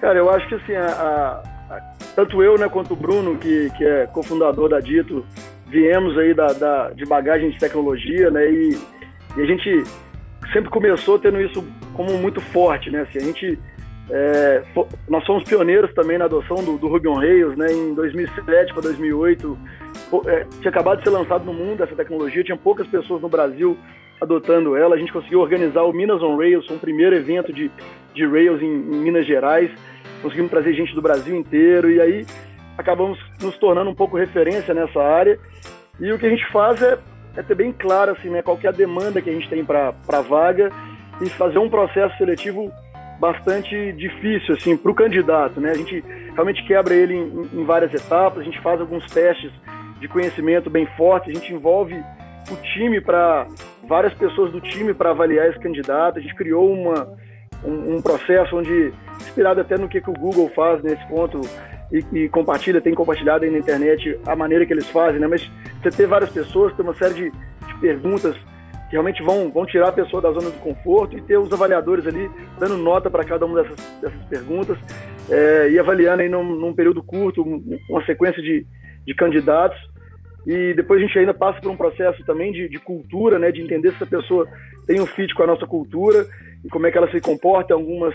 Cara, 0.00 0.18
eu 0.18 0.30
acho 0.30 0.48
que 0.48 0.54
assim, 0.54 0.74
a, 0.74 0.86
a, 0.86 1.74
a, 1.74 1.80
tanto 2.14 2.42
eu 2.42 2.58
né, 2.58 2.68
quanto 2.68 2.94
o 2.94 2.96
Bruno, 2.96 3.36
que, 3.36 3.70
que 3.76 3.84
é 3.84 4.06
cofundador 4.06 4.68
da 4.68 4.80
Dito, 4.80 5.24
viemos 5.66 6.16
aí 6.18 6.32
da, 6.32 6.48
da, 6.48 6.90
de 6.90 7.04
bagagem 7.04 7.50
de 7.50 7.58
tecnologia, 7.58 8.30
né? 8.30 8.48
E, 8.50 8.78
e, 9.36 9.42
a 9.42 9.46
gente 9.46 9.82
sempre 10.52 10.70
começou 10.70 11.18
tendo 11.18 11.40
isso 11.40 11.66
como 11.94 12.16
muito 12.18 12.40
forte, 12.40 12.90
né? 12.90 13.00
Assim, 13.00 13.18
a 13.18 13.22
gente 13.22 13.58
é, 14.10 14.62
nós 15.08 15.24
fomos 15.24 15.44
pioneiros 15.44 15.92
também 15.94 16.18
na 16.18 16.26
adoção 16.26 16.56
do, 16.62 16.76
do 16.76 16.88
Ruby 16.88 17.08
on 17.08 17.14
Rails, 17.14 17.56
né? 17.56 17.72
Em 17.72 17.94
2007 17.94 18.72
para 18.72 18.82
2008, 18.82 19.58
é, 20.26 20.46
tinha 20.60 20.70
acabado 20.70 20.98
de 20.98 21.04
ser 21.04 21.10
lançado 21.10 21.44
no 21.44 21.54
mundo 21.54 21.82
essa 21.82 21.94
tecnologia, 21.94 22.44
tinha 22.44 22.56
poucas 22.56 22.86
pessoas 22.86 23.22
no 23.22 23.28
Brasil 23.28 23.76
adotando 24.20 24.76
ela. 24.76 24.94
A 24.94 24.98
gente 24.98 25.12
conseguiu 25.12 25.40
organizar 25.40 25.82
o 25.82 25.92
Minas 25.92 26.22
on 26.22 26.36
Rails, 26.36 26.70
um 26.70 26.78
primeiro 26.78 27.16
evento 27.16 27.52
de, 27.52 27.70
de 28.14 28.26
Rails 28.26 28.60
em, 28.60 28.66
em 28.66 29.02
Minas 29.02 29.26
Gerais. 29.26 29.70
Conseguimos 30.20 30.50
trazer 30.50 30.74
gente 30.74 30.94
do 30.94 31.02
Brasil 31.02 31.34
inteiro 31.34 31.90
e 31.90 32.00
aí 32.00 32.26
acabamos 32.76 33.18
nos 33.40 33.56
tornando 33.56 33.90
um 33.90 33.94
pouco 33.94 34.16
referência 34.16 34.74
nessa 34.74 35.02
área. 35.02 35.38
E 35.98 36.12
o 36.12 36.18
que 36.18 36.26
a 36.26 36.30
gente 36.30 36.46
faz 36.52 36.82
é, 36.82 36.98
é 37.36 37.42
ter 37.42 37.54
bem 37.54 37.72
claro 37.72 38.12
assim, 38.12 38.28
né, 38.28 38.42
qual 38.42 38.58
é 38.62 38.68
a 38.68 38.72
demanda 38.72 39.22
que 39.22 39.30
a 39.30 39.32
gente 39.32 39.48
tem 39.48 39.64
para 39.64 39.94
a 40.08 40.20
vaga 40.20 40.70
e 41.22 41.28
fazer 41.30 41.58
um 41.58 41.70
processo 41.70 42.16
seletivo 42.18 42.70
bastante 43.18 43.92
difícil 43.92 44.54
assim 44.54 44.76
para 44.76 44.90
o 44.90 44.94
candidato, 44.94 45.60
né? 45.60 45.70
A 45.70 45.76
gente 45.76 46.04
realmente 46.32 46.64
quebra 46.64 46.94
ele 46.94 47.14
em, 47.14 47.60
em, 47.60 47.64
várias 47.64 47.92
etapas, 47.94 48.40
a 48.40 48.44
gente 48.44 48.60
faz 48.60 48.80
alguns 48.80 49.06
testes 49.06 49.52
de 50.00 50.08
conhecimento 50.08 50.68
bem 50.68 50.86
fortes, 50.96 51.30
a 51.30 51.38
gente 51.38 51.52
envolve 51.52 51.94
o 52.50 52.56
time 52.74 53.00
para 53.00 53.46
várias 53.88 54.12
pessoas 54.14 54.52
do 54.52 54.60
time 54.60 54.92
para 54.92 55.10
avaliar 55.10 55.48
esse 55.48 55.58
candidato, 55.58 56.18
a 56.18 56.22
gente 56.22 56.34
criou 56.34 56.70
uma 56.72 57.08
um, 57.64 57.96
um, 57.96 58.02
processo 58.02 58.56
onde 58.56 58.92
inspirado 59.20 59.60
até 59.60 59.78
no 59.78 59.88
que, 59.88 60.00
que 60.00 60.10
o 60.10 60.14
Google 60.14 60.50
faz 60.54 60.82
nesse 60.82 61.06
ponto 61.08 61.40
e, 61.90 62.04
e, 62.12 62.28
compartilha, 62.28 62.80
tem 62.80 62.94
compartilhado 62.94 63.44
aí 63.44 63.50
na 63.50 63.58
internet 63.58 64.18
a 64.26 64.36
maneira 64.36 64.66
que 64.66 64.72
eles 64.72 64.88
fazem, 64.90 65.20
né? 65.20 65.26
Mas 65.26 65.50
você 65.82 65.90
ter 65.90 66.06
várias 66.06 66.30
pessoas, 66.30 66.74
ter 66.74 66.82
uma 66.82 66.94
série 66.94 67.14
de, 67.14 67.30
de 67.30 67.74
perguntas 67.80 68.36
realmente 68.94 69.24
vão, 69.24 69.50
vão 69.50 69.66
tirar 69.66 69.88
a 69.88 69.92
pessoa 69.92 70.22
da 70.22 70.30
zona 70.30 70.52
de 70.52 70.58
conforto 70.58 71.18
e 71.18 71.20
ter 71.20 71.36
os 71.36 71.52
avaliadores 71.52 72.06
ali 72.06 72.30
dando 72.60 72.76
nota 72.76 73.10
para 73.10 73.24
cada 73.24 73.44
uma 73.44 73.60
dessas, 73.60 73.76
dessas 74.00 74.24
perguntas 74.26 74.78
é, 75.28 75.70
e 75.70 75.78
avaliando 75.80 76.22
aí 76.22 76.28
num, 76.28 76.44
num 76.44 76.72
período 76.72 77.02
curto 77.02 77.42
uma 77.90 78.04
sequência 78.06 78.40
de, 78.40 78.64
de 79.04 79.14
candidatos. 79.14 79.76
E 80.46 80.74
depois 80.74 81.00
a 81.00 81.06
gente 81.06 81.18
ainda 81.18 81.34
passa 81.34 81.60
por 81.60 81.72
um 81.72 81.76
processo 81.76 82.24
também 82.24 82.52
de, 82.52 82.68
de, 82.68 82.78
cultura, 82.78 83.36
né, 83.36 83.50
de 83.50 83.62
entender 83.62 83.90
se 83.90 83.96
essa 83.96 84.06
pessoa 84.06 84.46
tem 84.86 85.00
um 85.00 85.06
fit 85.06 85.34
com 85.34 85.42
a 85.42 85.48
nossa 85.48 85.66
cultura 85.66 86.24
e 86.64 86.68
como 86.68 86.86
é 86.86 86.92
que 86.92 86.98
ela 86.98 87.10
se 87.10 87.20
comporta 87.20 87.72
em, 87.72 87.76
algumas, 87.76 88.14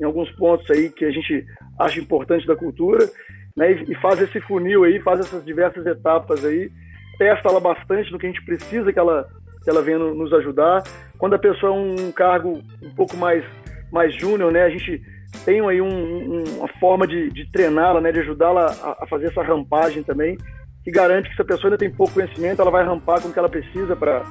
em 0.00 0.04
alguns 0.04 0.30
pontos 0.36 0.70
aí 0.70 0.88
que 0.88 1.04
a 1.04 1.10
gente 1.10 1.44
acha 1.80 1.98
importante 1.98 2.46
da 2.46 2.54
cultura, 2.54 3.10
né, 3.56 3.72
e, 3.72 3.90
e 3.90 3.94
faz 3.96 4.20
esse 4.20 4.40
funil 4.42 4.84
aí, 4.84 5.00
faz 5.00 5.18
essas 5.18 5.44
diversas 5.44 5.84
etapas 5.84 6.44
aí, 6.44 6.70
testa 7.18 7.48
ela 7.48 7.58
bastante 7.58 8.12
no 8.12 8.20
que 8.20 8.26
a 8.26 8.30
gente 8.30 8.44
precisa 8.44 8.92
que 8.92 8.98
ela 9.00 9.26
que 9.62 9.70
ela 9.70 9.82
venha 9.82 9.98
nos 9.98 10.32
ajudar. 10.32 10.82
Quando 11.18 11.34
a 11.34 11.38
pessoa 11.38 11.72
é 11.72 11.78
um 11.78 12.12
cargo 12.12 12.60
um 12.82 12.90
pouco 12.90 13.16
mais, 13.16 13.44
mais 13.92 14.14
júnior, 14.14 14.52
né, 14.52 14.64
a 14.64 14.70
gente 14.70 15.00
tem 15.44 15.66
aí 15.66 15.80
um, 15.80 15.88
um, 15.88 16.44
uma 16.58 16.68
forma 16.78 17.06
de, 17.06 17.30
de 17.30 17.50
treiná-la, 17.50 18.00
né, 18.00 18.12
de 18.12 18.20
ajudá-la 18.20 18.66
a, 18.66 19.04
a, 19.04 19.06
fazer 19.06 19.26
essa 19.26 19.42
rampagem 19.42 20.02
também, 20.02 20.36
que 20.84 20.90
garante 20.90 21.28
que 21.30 21.36
se 21.36 21.42
a 21.42 21.44
pessoa 21.44 21.66
ainda 21.66 21.78
tem 21.78 21.90
pouco 21.90 22.14
conhecimento, 22.14 22.60
ela 22.60 22.70
vai 22.70 22.84
rampar 22.84 23.20
com 23.20 23.28
o 23.28 23.32
que 23.32 23.38
ela 23.38 23.48
precisa 23.48 23.94
para 23.96 24.24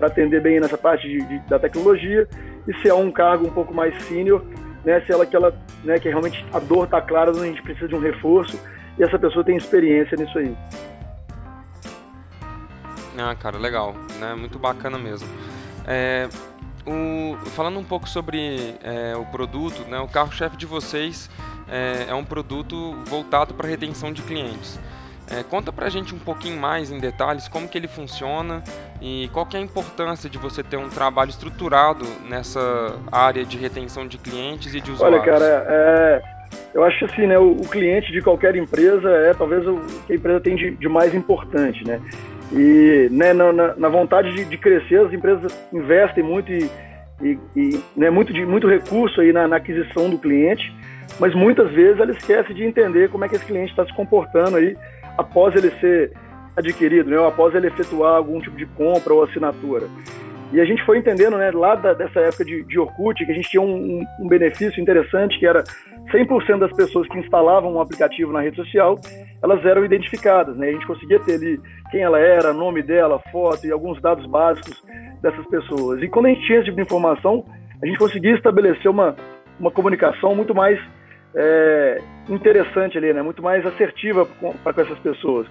atender 0.00 0.40
bem 0.40 0.60
nessa 0.60 0.76
parte 0.76 1.08
de, 1.08 1.24
de, 1.26 1.38
da 1.48 1.58
tecnologia. 1.58 2.28
E 2.66 2.74
se 2.78 2.88
é 2.88 2.94
um 2.94 3.10
cargo 3.10 3.46
um 3.46 3.50
pouco 3.50 3.72
mais 3.72 3.94
sênior, 4.04 4.44
né, 4.84 5.00
se 5.02 5.12
ela 5.12 5.24
que 5.24 5.34
ela, 5.34 5.56
né, 5.84 5.98
que 5.98 6.08
realmente 6.08 6.44
a 6.52 6.58
dor 6.58 6.84
está 6.84 7.00
clara, 7.00 7.30
a 7.30 7.46
gente 7.46 7.62
precisa 7.62 7.88
de 7.88 7.94
um 7.94 8.00
reforço 8.00 8.58
e 8.98 9.02
essa 9.02 9.18
pessoa 9.18 9.44
tem 9.44 9.56
experiência 9.56 10.16
nisso 10.16 10.38
aí. 10.38 10.54
Ah, 13.18 13.34
cara, 13.34 13.58
legal, 13.58 13.94
né? 14.18 14.34
Muito 14.34 14.58
bacana 14.58 14.98
mesmo. 14.98 15.28
É, 15.86 16.28
o, 16.86 17.36
falando 17.50 17.78
um 17.78 17.84
pouco 17.84 18.08
sobre 18.08 18.74
é, 18.82 19.14
o 19.16 19.24
produto, 19.26 19.82
né? 19.88 19.98
O 20.00 20.08
carro-chefe 20.08 20.56
de 20.56 20.66
vocês 20.66 21.30
é, 21.68 22.06
é 22.10 22.14
um 22.14 22.24
produto 22.24 22.94
voltado 23.06 23.54
para 23.54 23.68
retenção 23.68 24.12
de 24.12 24.22
clientes. 24.22 24.78
É, 25.30 25.42
conta 25.42 25.72
pra 25.72 25.88
gente 25.88 26.14
um 26.14 26.18
pouquinho 26.18 26.60
mais 26.60 26.90
em 26.90 26.98
detalhes 26.98 27.48
como 27.48 27.68
que 27.68 27.78
ele 27.78 27.88
funciona 27.88 28.62
e 29.00 29.30
qual 29.32 29.46
que 29.46 29.56
é 29.56 29.60
a 29.60 29.62
importância 29.62 30.28
de 30.28 30.36
você 30.36 30.62
ter 30.62 30.76
um 30.76 30.88
trabalho 30.88 31.30
estruturado 31.30 32.04
nessa 32.28 32.60
área 33.10 33.44
de 33.44 33.56
retenção 33.56 34.06
de 34.06 34.18
clientes 34.18 34.74
e 34.74 34.80
de 34.80 34.90
usuários. 34.90 35.20
Olha, 35.20 35.32
cara, 35.32 35.66
é, 35.68 36.22
eu 36.74 36.84
acho 36.84 37.04
assim, 37.04 37.26
né, 37.26 37.38
o, 37.38 37.52
o, 37.52 37.68
cliente 37.68 38.12
de 38.12 38.20
qualquer 38.20 38.56
empresa 38.56 39.08
é 39.08 39.32
talvez 39.32 39.66
o 39.66 39.80
que 40.06 40.12
a 40.12 40.16
empresa 40.16 40.40
tem 40.40 40.56
de, 40.56 40.72
de 40.72 40.88
mais 40.88 41.14
importante, 41.14 41.86
né? 41.86 42.00
E 42.52 43.08
né, 43.10 43.32
na, 43.32 43.52
na, 43.52 43.88
vontade 43.88 44.34
de, 44.34 44.44
de, 44.44 44.58
crescer, 44.58 45.00
as 45.00 45.12
empresas 45.12 45.56
investem 45.72 46.22
muito 46.22 46.52
e, 46.52 46.70
e, 47.22 47.38
e 47.56 47.80
né, 47.96 48.10
muito, 48.10 48.32
de, 48.32 48.44
muito 48.44 48.68
recurso 48.68 49.20
aí 49.20 49.32
na, 49.32 49.48
na 49.48 49.56
aquisição 49.56 50.10
do 50.10 50.18
cliente, 50.18 50.70
mas 51.18 51.34
muitas 51.34 51.70
vezes 51.72 51.98
ela 51.98 52.12
esquece 52.12 52.52
de 52.52 52.64
entender 52.64 53.08
como 53.08 53.24
é 53.24 53.28
que 53.28 53.36
esse 53.36 53.46
cliente 53.46 53.70
está 53.70 53.86
se 53.86 53.94
comportando 53.94 54.58
aí 54.58 54.76
após 55.16 55.54
ele 55.56 55.70
ser 55.80 56.12
adquirido, 56.54 57.08
né, 57.08 57.26
após 57.26 57.54
ele 57.54 57.68
efetuar 57.68 58.16
algum 58.16 58.38
tipo 58.40 58.56
de 58.56 58.66
compra 58.66 59.14
ou 59.14 59.22
assinatura. 59.24 59.86
E 60.52 60.60
a 60.60 60.64
gente 60.66 60.84
foi 60.84 60.98
entendendo, 60.98 61.38
né, 61.38 61.50
lá 61.50 61.74
da, 61.74 61.94
dessa 61.94 62.20
época 62.20 62.44
de, 62.44 62.62
de 62.64 62.78
Orkut, 62.78 63.24
que 63.24 63.32
a 63.32 63.34
gente 63.34 63.48
tinha 63.48 63.62
um, 63.62 64.04
um 64.20 64.28
benefício 64.28 64.82
interessante, 64.82 65.38
que 65.38 65.46
era 65.46 65.64
100% 66.12 66.58
das 66.58 66.72
pessoas 66.74 67.08
que 67.08 67.18
instalavam 67.18 67.72
um 67.72 67.80
aplicativo 67.80 68.30
na 68.30 68.42
rede 68.42 68.56
social, 68.56 69.00
elas 69.42 69.64
eram 69.64 69.84
identificadas, 69.84 70.56
né? 70.56 70.68
A 70.68 70.72
gente 70.72 70.86
conseguia 70.86 71.18
ter 71.18 71.34
ali 71.34 71.60
quem 71.90 72.00
ela 72.00 72.18
era, 72.18 72.52
nome 72.52 72.82
dela, 72.82 73.20
foto 73.32 73.66
e 73.66 73.72
alguns 73.72 74.00
dados 74.00 74.24
básicos 74.26 74.82
dessas 75.20 75.44
pessoas. 75.46 76.00
E 76.02 76.08
quando 76.08 76.26
a 76.26 76.28
gente 76.28 76.46
tinha 76.46 76.58
esse 76.58 76.66
tipo 76.66 76.76
de 76.76 76.82
informação, 76.82 77.44
a 77.82 77.86
gente 77.86 77.98
conseguia 77.98 78.34
estabelecer 78.34 78.88
uma, 78.88 79.16
uma 79.58 79.70
comunicação 79.70 80.34
muito 80.34 80.54
mais 80.54 80.78
é, 81.34 82.00
interessante 82.28 82.96
ali, 82.96 83.12
né? 83.12 83.20
Muito 83.20 83.42
mais 83.42 83.66
assertiva 83.66 84.26
para 84.62 84.72
com 84.72 84.80
essas 84.80 84.98
pessoas. 85.00 85.46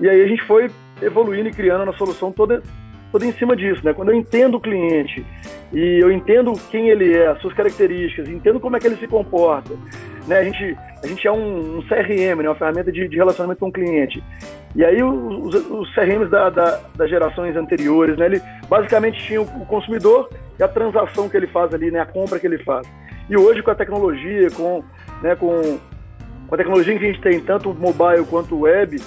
E 0.00 0.08
aí 0.08 0.22
a 0.22 0.26
gente 0.26 0.42
foi 0.44 0.70
evoluindo 1.02 1.48
e 1.48 1.52
criando 1.52 1.90
a 1.90 1.94
solução 1.94 2.32
toda 2.32 2.62
toda 3.12 3.24
em 3.24 3.32
cima 3.32 3.56
disso, 3.56 3.84
né? 3.84 3.94
Quando 3.94 4.10
eu 4.10 4.14
entendo 4.14 4.56
o 4.56 4.60
cliente 4.60 5.24
e 5.72 6.02
eu 6.02 6.10
entendo 6.10 6.52
quem 6.70 6.88
ele 6.88 7.16
é, 7.16 7.28
as 7.28 7.40
suas 7.40 7.54
características, 7.54 8.28
entendo 8.28 8.60
como 8.60 8.76
é 8.76 8.80
que 8.80 8.86
ele 8.86 8.96
se 8.96 9.06
comporta, 9.06 9.74
né? 10.26 10.38
A 10.38 10.44
gente, 10.44 10.76
a 11.02 11.06
gente 11.06 11.26
é 11.26 11.32
um, 11.32 11.78
um 11.78 11.82
CRM, 11.82 12.42
né? 12.42 12.48
Uma 12.48 12.54
ferramenta 12.54 12.90
de, 12.90 13.08
de, 13.08 13.16
relacionamento 13.16 13.60
com 13.60 13.68
o 13.68 13.72
cliente. 13.72 14.22
E 14.74 14.84
aí 14.84 15.02
os, 15.02 15.54
os 15.54 15.94
CRMs 15.94 16.28
da, 16.30 16.50
da, 16.50 16.80
das 16.96 17.08
gerações 17.08 17.56
anteriores, 17.56 18.16
né? 18.16 18.26
Ele 18.26 18.42
basicamente 18.68 19.18
tinha 19.24 19.40
o 19.40 19.66
consumidor 19.66 20.28
e 20.58 20.62
a 20.62 20.68
transação 20.68 21.28
que 21.28 21.36
ele 21.36 21.46
faz 21.46 21.72
ali, 21.72 21.90
né? 21.90 22.00
A 22.00 22.06
compra 22.06 22.38
que 22.38 22.46
ele 22.46 22.58
faz. 22.58 22.86
E 23.28 23.36
hoje 23.36 23.62
com 23.62 23.70
a 23.70 23.74
tecnologia, 23.74 24.50
com, 24.50 24.84
né? 25.22 25.34
com, 25.34 25.78
com 26.46 26.54
a 26.54 26.58
tecnologia 26.58 26.98
que 26.98 27.04
a 27.04 27.08
gente 27.08 27.20
tem, 27.20 27.40
tanto 27.40 27.74
mobile 27.74 28.24
quanto 28.28 28.60
web, 28.60 29.00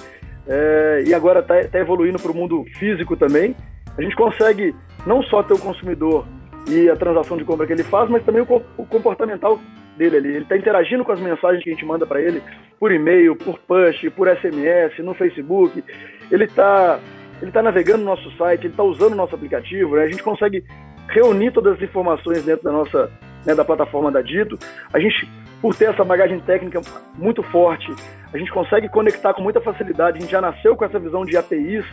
é, 0.46 1.04
e 1.06 1.14
agora 1.14 1.40
está 1.40 1.62
tá 1.64 1.78
evoluindo 1.78 2.18
para 2.18 2.30
o 2.30 2.34
mundo 2.34 2.64
físico 2.78 3.16
também, 3.16 3.54
a 3.96 4.02
gente 4.02 4.16
consegue 4.16 4.74
não 5.06 5.22
só 5.22 5.42
ter 5.42 5.54
o 5.54 5.58
consumidor 5.58 6.26
e 6.68 6.88
a 6.88 6.96
transação 6.96 7.36
de 7.36 7.44
compra 7.44 7.66
que 7.66 7.72
ele 7.72 7.82
faz, 7.84 8.10
mas 8.10 8.22
também 8.24 8.42
o, 8.42 8.62
o 8.76 8.86
comportamental 8.86 9.58
dele 10.00 10.16
ali. 10.16 10.28
Ele 10.30 10.42
está 10.42 10.56
interagindo 10.56 11.04
com 11.04 11.12
as 11.12 11.20
mensagens 11.20 11.62
que 11.62 11.68
a 11.68 11.72
gente 11.72 11.84
manda 11.84 12.06
para 12.06 12.20
ele 12.20 12.42
por 12.78 12.90
e-mail, 12.90 13.36
por 13.36 13.58
push, 13.58 14.08
por 14.16 14.26
SMS, 14.28 14.98
no 15.00 15.14
Facebook. 15.14 15.84
Ele 16.30 16.44
está 16.44 16.98
ele 17.42 17.50
tá 17.50 17.62
navegando 17.62 17.98
no 17.98 18.04
nosso 18.04 18.30
site, 18.36 18.62
ele 18.62 18.72
está 18.72 18.82
usando 18.82 19.12
o 19.12 19.16
nosso 19.16 19.34
aplicativo. 19.34 19.96
Né? 19.96 20.04
A 20.04 20.08
gente 20.08 20.22
consegue 20.22 20.64
reunir 21.08 21.52
todas 21.52 21.74
as 21.76 21.82
informações 21.82 22.44
dentro 22.44 22.64
da 22.64 22.72
nossa 22.72 23.10
né, 23.46 23.54
da 23.54 23.64
plataforma 23.64 24.10
da 24.10 24.22
Dito. 24.22 24.58
A 24.92 24.98
gente, 24.98 25.28
por 25.60 25.74
ter 25.74 25.90
essa 25.90 26.04
bagagem 26.04 26.40
técnica 26.40 26.80
muito 27.16 27.42
forte, 27.44 27.94
a 28.32 28.38
gente 28.38 28.50
consegue 28.50 28.88
conectar 28.88 29.34
com 29.34 29.42
muita 29.42 29.60
facilidade. 29.60 30.18
A 30.18 30.20
gente 30.20 30.30
já 30.30 30.40
nasceu 30.40 30.76
com 30.76 30.84
essa 30.84 30.98
visão 30.98 31.24
de 31.24 31.36
APIs 31.36 31.84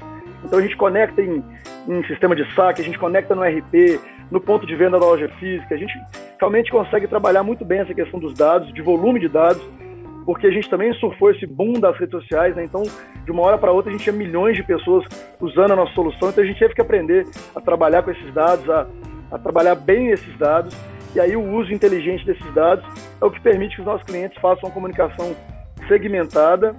então 0.43 0.59
a 0.59 0.61
gente 0.61 0.75
conecta 0.75 1.21
em, 1.21 1.43
em 1.87 2.03
sistema 2.05 2.35
de 2.35 2.45
saque, 2.53 2.81
a 2.81 2.85
gente 2.85 2.97
conecta 2.97 3.35
no 3.35 3.43
RP, 3.43 3.99
no 4.29 4.41
ponto 4.41 4.65
de 4.65 4.75
venda 4.75 4.99
da 4.99 5.05
loja 5.05 5.29
física, 5.39 5.75
a 5.75 5.77
gente 5.77 5.93
realmente 6.39 6.71
consegue 6.71 7.07
trabalhar 7.07 7.43
muito 7.43 7.63
bem 7.63 7.79
essa 7.79 7.93
questão 7.93 8.19
dos 8.19 8.33
dados, 8.33 8.73
de 8.73 8.81
volume 8.81 9.19
de 9.19 9.27
dados, 9.27 9.61
porque 10.25 10.47
a 10.47 10.51
gente 10.51 10.69
também 10.69 10.93
surfou 10.95 11.31
esse 11.31 11.45
boom 11.45 11.73
das 11.73 11.97
redes 11.97 12.11
sociais, 12.11 12.53
né? 12.55 12.65
Então, 12.65 12.83
de 13.23 13.31
uma 13.31 13.43
hora 13.43 13.57
para 13.57 13.71
outra, 13.71 13.89
a 13.89 13.93
gente 13.93 14.03
tinha 14.03 14.15
milhões 14.15 14.57
de 14.57 14.63
pessoas 14.63 15.05
usando 15.39 15.71
a 15.71 15.75
nossa 15.75 15.93
solução, 15.93 16.29
então 16.29 16.43
a 16.43 16.47
gente 16.47 16.59
teve 16.59 16.73
que 16.73 16.81
aprender 16.81 17.25
a 17.55 17.61
trabalhar 17.61 18.03
com 18.03 18.11
esses 18.11 18.33
dados, 18.33 18.69
a, 18.69 18.85
a 19.31 19.37
trabalhar 19.37 19.75
bem 19.75 20.09
esses 20.09 20.37
dados, 20.37 20.75
e 21.15 21.19
aí 21.19 21.35
o 21.35 21.41
uso 21.41 21.71
inteligente 21.71 22.25
desses 22.25 22.53
dados 22.53 22.85
é 23.21 23.25
o 23.25 23.31
que 23.31 23.39
permite 23.39 23.75
que 23.75 23.81
os 23.81 23.87
nossos 23.87 24.03
clientes 24.03 24.37
façam 24.41 24.67
uma 24.67 24.73
comunicação 24.73 25.33
segmentada 25.87 26.75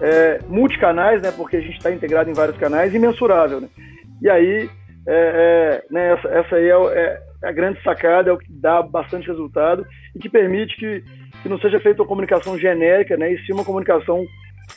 é, 0.00 0.40
multicanais, 0.48 1.20
né, 1.20 1.32
porque 1.32 1.56
a 1.56 1.60
gente 1.60 1.76
está 1.76 1.90
integrado 1.90 2.30
em 2.30 2.32
vários 2.32 2.56
canais, 2.56 2.94
e 2.94 2.98
mensurável. 2.98 3.60
Né? 3.60 3.68
E 4.22 4.30
aí, 4.30 4.70
é, 5.06 5.82
é, 5.86 5.92
né, 5.92 6.12
essa, 6.12 6.28
essa, 6.28 6.56
aí 6.56 6.68
é, 6.68 6.72
é, 6.72 7.22
a 7.42 7.52
grande 7.52 7.82
sacada, 7.82 8.30
é 8.30 8.32
o 8.32 8.38
que 8.38 8.50
dá 8.50 8.82
bastante 8.82 9.28
resultado 9.28 9.86
e 10.14 10.18
que 10.18 10.28
permite 10.28 10.76
que, 10.76 11.04
que 11.42 11.48
não 11.48 11.58
seja 11.58 11.78
feita 11.80 12.02
uma 12.02 12.08
comunicação 12.08 12.58
genérica, 12.58 13.16
né, 13.16 13.32
e 13.32 13.38
sim 13.44 13.52
uma 13.52 13.64
comunicação 13.64 14.24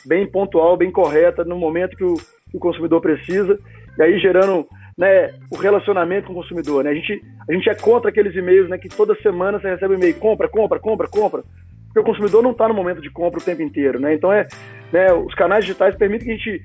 bem 0.04 0.26
pontual, 0.26 0.76
bem 0.76 0.90
correta, 0.90 1.44
no 1.44 1.56
momento 1.56 1.96
que 1.96 2.04
o, 2.04 2.14
que 2.14 2.56
o 2.56 2.60
consumidor 2.60 3.00
precisa, 3.00 3.58
e 3.98 4.02
aí 4.02 4.18
gerando 4.18 4.66
né, 4.98 5.32
o 5.50 5.56
relacionamento 5.56 6.26
com 6.26 6.32
o 6.32 6.42
consumidor. 6.42 6.84
Né? 6.84 6.90
A, 6.90 6.94
gente, 6.94 7.22
a 7.48 7.52
gente 7.52 7.70
é 7.70 7.74
contra 7.74 8.10
aqueles 8.10 8.34
e-mails 8.34 8.68
né, 8.68 8.76
que 8.76 8.88
toda 8.88 9.14
semana 9.22 9.58
você 9.58 9.70
recebe 9.70 9.94
e-mail, 9.94 10.14
compra, 10.16 10.48
compra, 10.48 10.78
compra, 10.78 11.08
compra, 11.08 11.42
porque 11.86 12.00
o 12.00 12.04
consumidor 12.04 12.42
não 12.42 12.50
está 12.50 12.68
no 12.68 12.74
momento 12.74 13.00
de 13.00 13.08
compra 13.08 13.40
o 13.40 13.44
tempo 13.44 13.62
inteiro. 13.62 14.00
Né? 14.00 14.14
Então, 14.14 14.32
é, 14.32 14.46
né, 14.92 15.12
os 15.12 15.34
canais 15.34 15.64
digitais 15.64 15.96
permitem 15.96 16.26
que 16.26 16.32
a 16.32 16.36
gente 16.36 16.62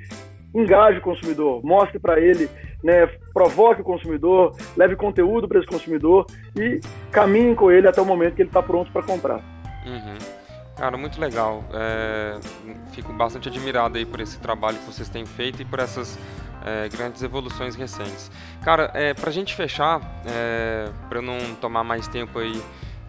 engaje 0.53 0.97
o 0.97 1.01
consumidor, 1.01 1.63
mostre 1.63 1.99
para 1.99 2.19
ele, 2.19 2.49
né, 2.83 3.07
provoque 3.33 3.81
o 3.81 3.83
consumidor, 3.83 4.55
leve 4.75 4.95
conteúdo 4.95 5.47
para 5.47 5.59
esse 5.59 5.67
consumidor 5.67 6.25
e 6.59 6.79
caminhe 7.11 7.55
com 7.55 7.71
ele 7.71 7.87
até 7.87 8.01
o 8.01 8.05
momento 8.05 8.35
que 8.35 8.41
ele 8.41 8.49
está 8.49 8.61
pronto 8.61 8.91
para 8.91 9.03
comprar. 9.03 9.37
Uhum. 9.85 10.17
Cara, 10.75 10.97
muito 10.97 11.21
legal. 11.21 11.63
É, 11.71 12.39
fico 12.91 13.13
bastante 13.13 13.47
admirado 13.47 13.97
aí 13.97 14.05
por 14.05 14.19
esse 14.19 14.39
trabalho 14.39 14.77
que 14.79 14.85
vocês 14.85 15.07
têm 15.07 15.25
feito 15.25 15.61
e 15.61 15.65
por 15.65 15.79
essas 15.79 16.17
é, 16.65 16.89
grandes 16.89 17.21
evoluções 17.21 17.75
recentes. 17.75 18.31
Cara, 18.63 18.89
é, 18.93 19.13
para 19.13 19.29
a 19.29 19.33
gente 19.33 19.53
fechar, 19.53 20.01
é, 20.25 20.89
para 21.09 21.21
não 21.21 21.37
tomar 21.61 21.83
mais 21.83 22.07
tempo 22.07 22.39
aí 22.39 22.59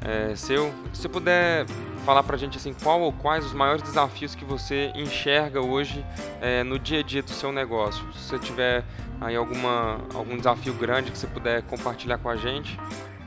é, 0.04 0.34
seu, 0.36 0.72
se 0.92 1.08
puder 1.08 1.64
falar 2.04 2.22
para 2.22 2.36
a 2.36 2.38
gente 2.38 2.58
assim, 2.58 2.74
qual 2.74 3.00
ou 3.00 3.10
quais 3.10 3.46
os 3.46 3.54
maiores 3.54 3.82
desafios 3.82 4.34
que 4.34 4.44
você 4.44 4.92
enxerga 4.94 5.62
hoje 5.62 6.04
é, 6.42 6.62
no 6.62 6.78
dia 6.78 7.00
a 7.00 7.02
dia 7.02 7.22
do 7.22 7.30
seu 7.30 7.50
negócio. 7.50 8.04
Se 8.12 8.28
você 8.28 8.38
tiver 8.38 8.84
aí 9.24 9.36
alguma, 9.36 9.98
algum 10.14 10.36
desafio 10.36 10.74
grande 10.74 11.10
que 11.10 11.18
você 11.18 11.26
puder 11.26 11.62
compartilhar 11.62 12.18
com 12.18 12.28
a 12.28 12.36
gente. 12.36 12.78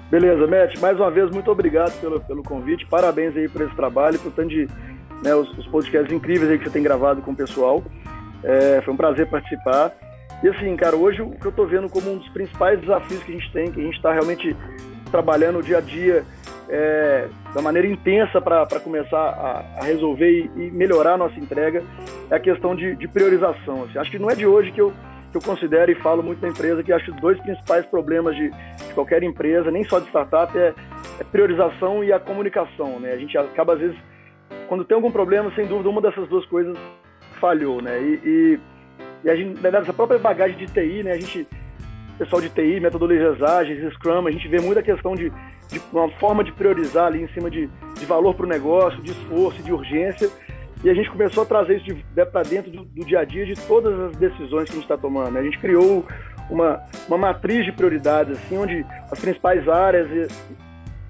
Beleza, 0.10 0.48
Matt, 0.48 0.80
mais 0.80 0.98
uma 0.98 1.12
vez, 1.12 1.30
muito 1.32 1.52
obrigado 1.52 2.00
pelo, 2.00 2.22
pelo 2.22 2.44
convite, 2.44 2.86
parabéns 2.86 3.36
aí 3.36 3.50
por 3.50 3.62
esse 3.62 3.76
trabalho, 3.76 4.18
por 4.20 4.32
tanto 4.32 4.50
de 4.50 4.68
né, 5.22 5.36
os, 5.36 5.50
os, 5.58 5.68
podcasts 5.68 6.14
incríveis 6.14 6.50
aí 6.50 6.58
que 6.58 6.64
você 6.64 6.70
tem 6.70 6.84
gravado 6.84 7.22
com 7.22 7.32
o 7.32 7.36
pessoal. 7.36 7.84
É, 8.44 8.82
foi 8.86 8.94
um 8.94 8.98
prazer 8.98 9.28
participar. 9.30 9.92
E 10.42 10.48
assim, 10.48 10.76
cara, 10.78 10.96
hoje 10.96 11.22
o 11.22 11.32
que 11.32 11.46
eu 11.46 11.50
estou 11.50 11.68
vendo 11.68 11.90
como 11.90 12.12
um 12.12 12.18
dos 12.18 12.30
principais 12.30 12.80
desafios 12.80 13.24
que 13.24 13.32
a 13.32 13.36
gente 13.36 13.52
tem, 13.52 13.72
que 13.72 13.80
a 13.80 13.84
gente 13.84 13.96
está 13.96 14.14
realmente 14.14 14.56
trabalhando 15.12 15.60
o 15.60 15.64
dia 15.64 15.80
a 15.80 15.82
dia 15.82 16.24
é, 16.70 17.28
da 17.54 17.62
maneira 17.62 17.88
intensa 17.88 18.42
para 18.42 18.80
começar 18.80 19.18
a, 19.18 19.80
a 19.80 19.84
resolver 19.84 20.30
e, 20.30 20.68
e, 20.68 20.72
melhorar 20.72 21.14
a 21.14 21.18
nossa 21.18 21.40
entrega 21.40 21.84
é 22.30 22.36
a 22.36 22.40
questão 22.40 22.76
de, 22.76 22.96
de 22.96 23.08
priorização. 23.08 23.84
Assim. 23.84 23.98
Acho 23.98 24.12
que 24.12 24.20
não 24.20 24.30
é 24.30 24.36
de 24.36 24.46
hoje 24.46 24.72
que 24.72 24.82
eu, 24.82 24.94
que 25.32 25.38
eu 25.38 25.42
considero 25.42 25.92
e 25.92 25.96
falo 25.96 26.24
muito 26.24 26.40
da 26.40 26.48
empresa 26.48 26.84
que 26.84 26.92
acho 26.92 27.12
dois 27.14 27.40
principais 27.40 27.86
problemas 27.86 28.36
de, 28.36 28.50
de 28.50 28.94
qualquer 28.94 29.24
empresa, 29.24 29.70
nem 29.72 29.84
só 29.84 30.00
de 30.00 30.08
startup, 30.08 30.58
é, 30.58 30.74
é, 31.20 31.24
priorização 31.24 32.04
e 32.04 32.12
a 32.12 32.20
comunicação. 32.20 33.00
Né? 33.00 33.12
A 33.12 33.18
gente 33.18 33.38
acaba, 33.38 33.74
às 33.74 33.80
vezes, 33.80 33.98
quando 34.68 34.86
tem 34.86 34.96
algum 34.96 35.12
problema, 35.12 35.52
sem 35.56 35.66
dúvida, 35.68 35.90
uma 35.90 36.02
dessas 36.02 36.28
duas 36.28 36.46
coisas 36.46 36.78
falhou. 37.40 37.82
Né? 37.82 38.00
E, 38.02 38.22
e, 38.24 38.60
e 39.26 39.30
a 39.30 39.36
gente, 39.36 39.56
na 39.56 39.62
verdade, 39.62 39.84
essa 39.84 39.94
própria 39.94 40.20
bagagem 40.20 40.58
de 40.58 40.68
TI, 40.68 41.04
né? 41.04 41.12
a 41.12 41.20
gente 41.20 41.48
pessoal 42.18 42.42
de 42.42 42.50
TI, 42.50 42.80
metodologias 42.80 43.40
ágeis, 43.44 43.94
Scrum, 43.94 44.26
a 44.26 44.32
gente 44.32 44.48
vê 44.48 44.60
muita 44.60 44.82
questão 44.82 45.16
de 45.16 45.32
de 45.70 45.82
uma 45.92 46.10
forma 46.12 46.44
de 46.44 46.52
priorizar 46.52 47.08
ali 47.08 47.22
em 47.22 47.28
cima 47.30 47.50
de, 47.50 47.68
de 47.68 48.06
valor 48.06 48.34
para 48.34 48.46
o 48.46 48.50
negócio, 48.50 49.02
de 49.02 49.12
esforço, 49.12 49.62
de 49.62 49.72
urgência. 49.72 50.30
E 50.84 50.90
a 50.90 50.94
gente 50.94 51.10
começou 51.10 51.44
a 51.44 51.46
trazer 51.46 51.78
isso 51.78 51.86
de, 51.86 51.94
de 51.96 52.26
para 52.26 52.44
dentro 52.44 52.72
do, 52.72 52.84
do, 52.84 53.06
dia 53.06 53.20
a 53.20 53.26
dia 53.26 53.46
de 53.46 53.56
todas 53.68 54.00
as 54.00 54.16
decisões 54.18 54.66
que 54.66 54.72
a 54.72 54.76
gente 54.76 54.84
está 54.84 54.98
tomando. 54.98 55.32
Né? 55.32 55.40
A 55.40 55.44
gente 55.44 55.58
criou 55.58 56.06
uma, 56.50 56.82
uma 57.08 57.18
matriz 57.18 57.66
de 57.66 57.72
prioridades, 57.72 58.38
assim, 58.38 58.58
onde 58.58 58.86
as 59.12 59.20
principais 59.20 59.68
áreas 59.68 60.10
eh, 60.12 60.28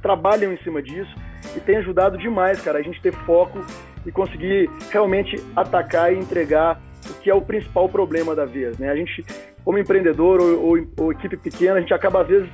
trabalham 0.02 0.54
em 0.54 0.58
cima 0.60 0.82
disso 0.82 1.14
e 1.56 1.60
tem 1.60 1.78
ajudado 1.78 2.18
demais, 2.18 2.62
cara, 2.62 2.80
a 2.80 2.82
gente 2.82 3.02
ter 3.02 3.14
foco 3.26 3.60
e 4.06 4.12
conseguir 4.12 4.70
realmente 4.90 5.36
atacar 5.56 6.14
e 6.14 6.18
entregar 6.18 6.80
o 7.10 7.14
que 7.16 7.30
é 7.30 7.34
o 7.34 7.42
principal 7.42 7.90
problema 7.90 8.34
da 8.34 8.46
vez. 8.46 8.78
Né? 8.78 8.90
A 8.90 8.96
gente, 8.96 9.26
como 9.66 9.78
empreendedor 9.78 10.40
ou, 10.40 10.66
ou, 10.66 10.88
ou 10.98 11.12
equipe 11.12 11.36
pequena, 11.36 11.76
a 11.76 11.82
gente 11.82 11.94
acaba 11.94 12.22
às 12.22 12.28
vezes 12.28 12.50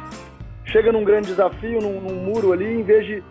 chega 0.66 0.92
num 0.92 1.04
grande 1.04 1.28
desafio, 1.28 1.80
num, 1.80 2.02
num 2.02 2.16
muro 2.16 2.52
ali, 2.52 2.66
em 2.66 2.84
vez 2.84 3.06
de 3.06 3.24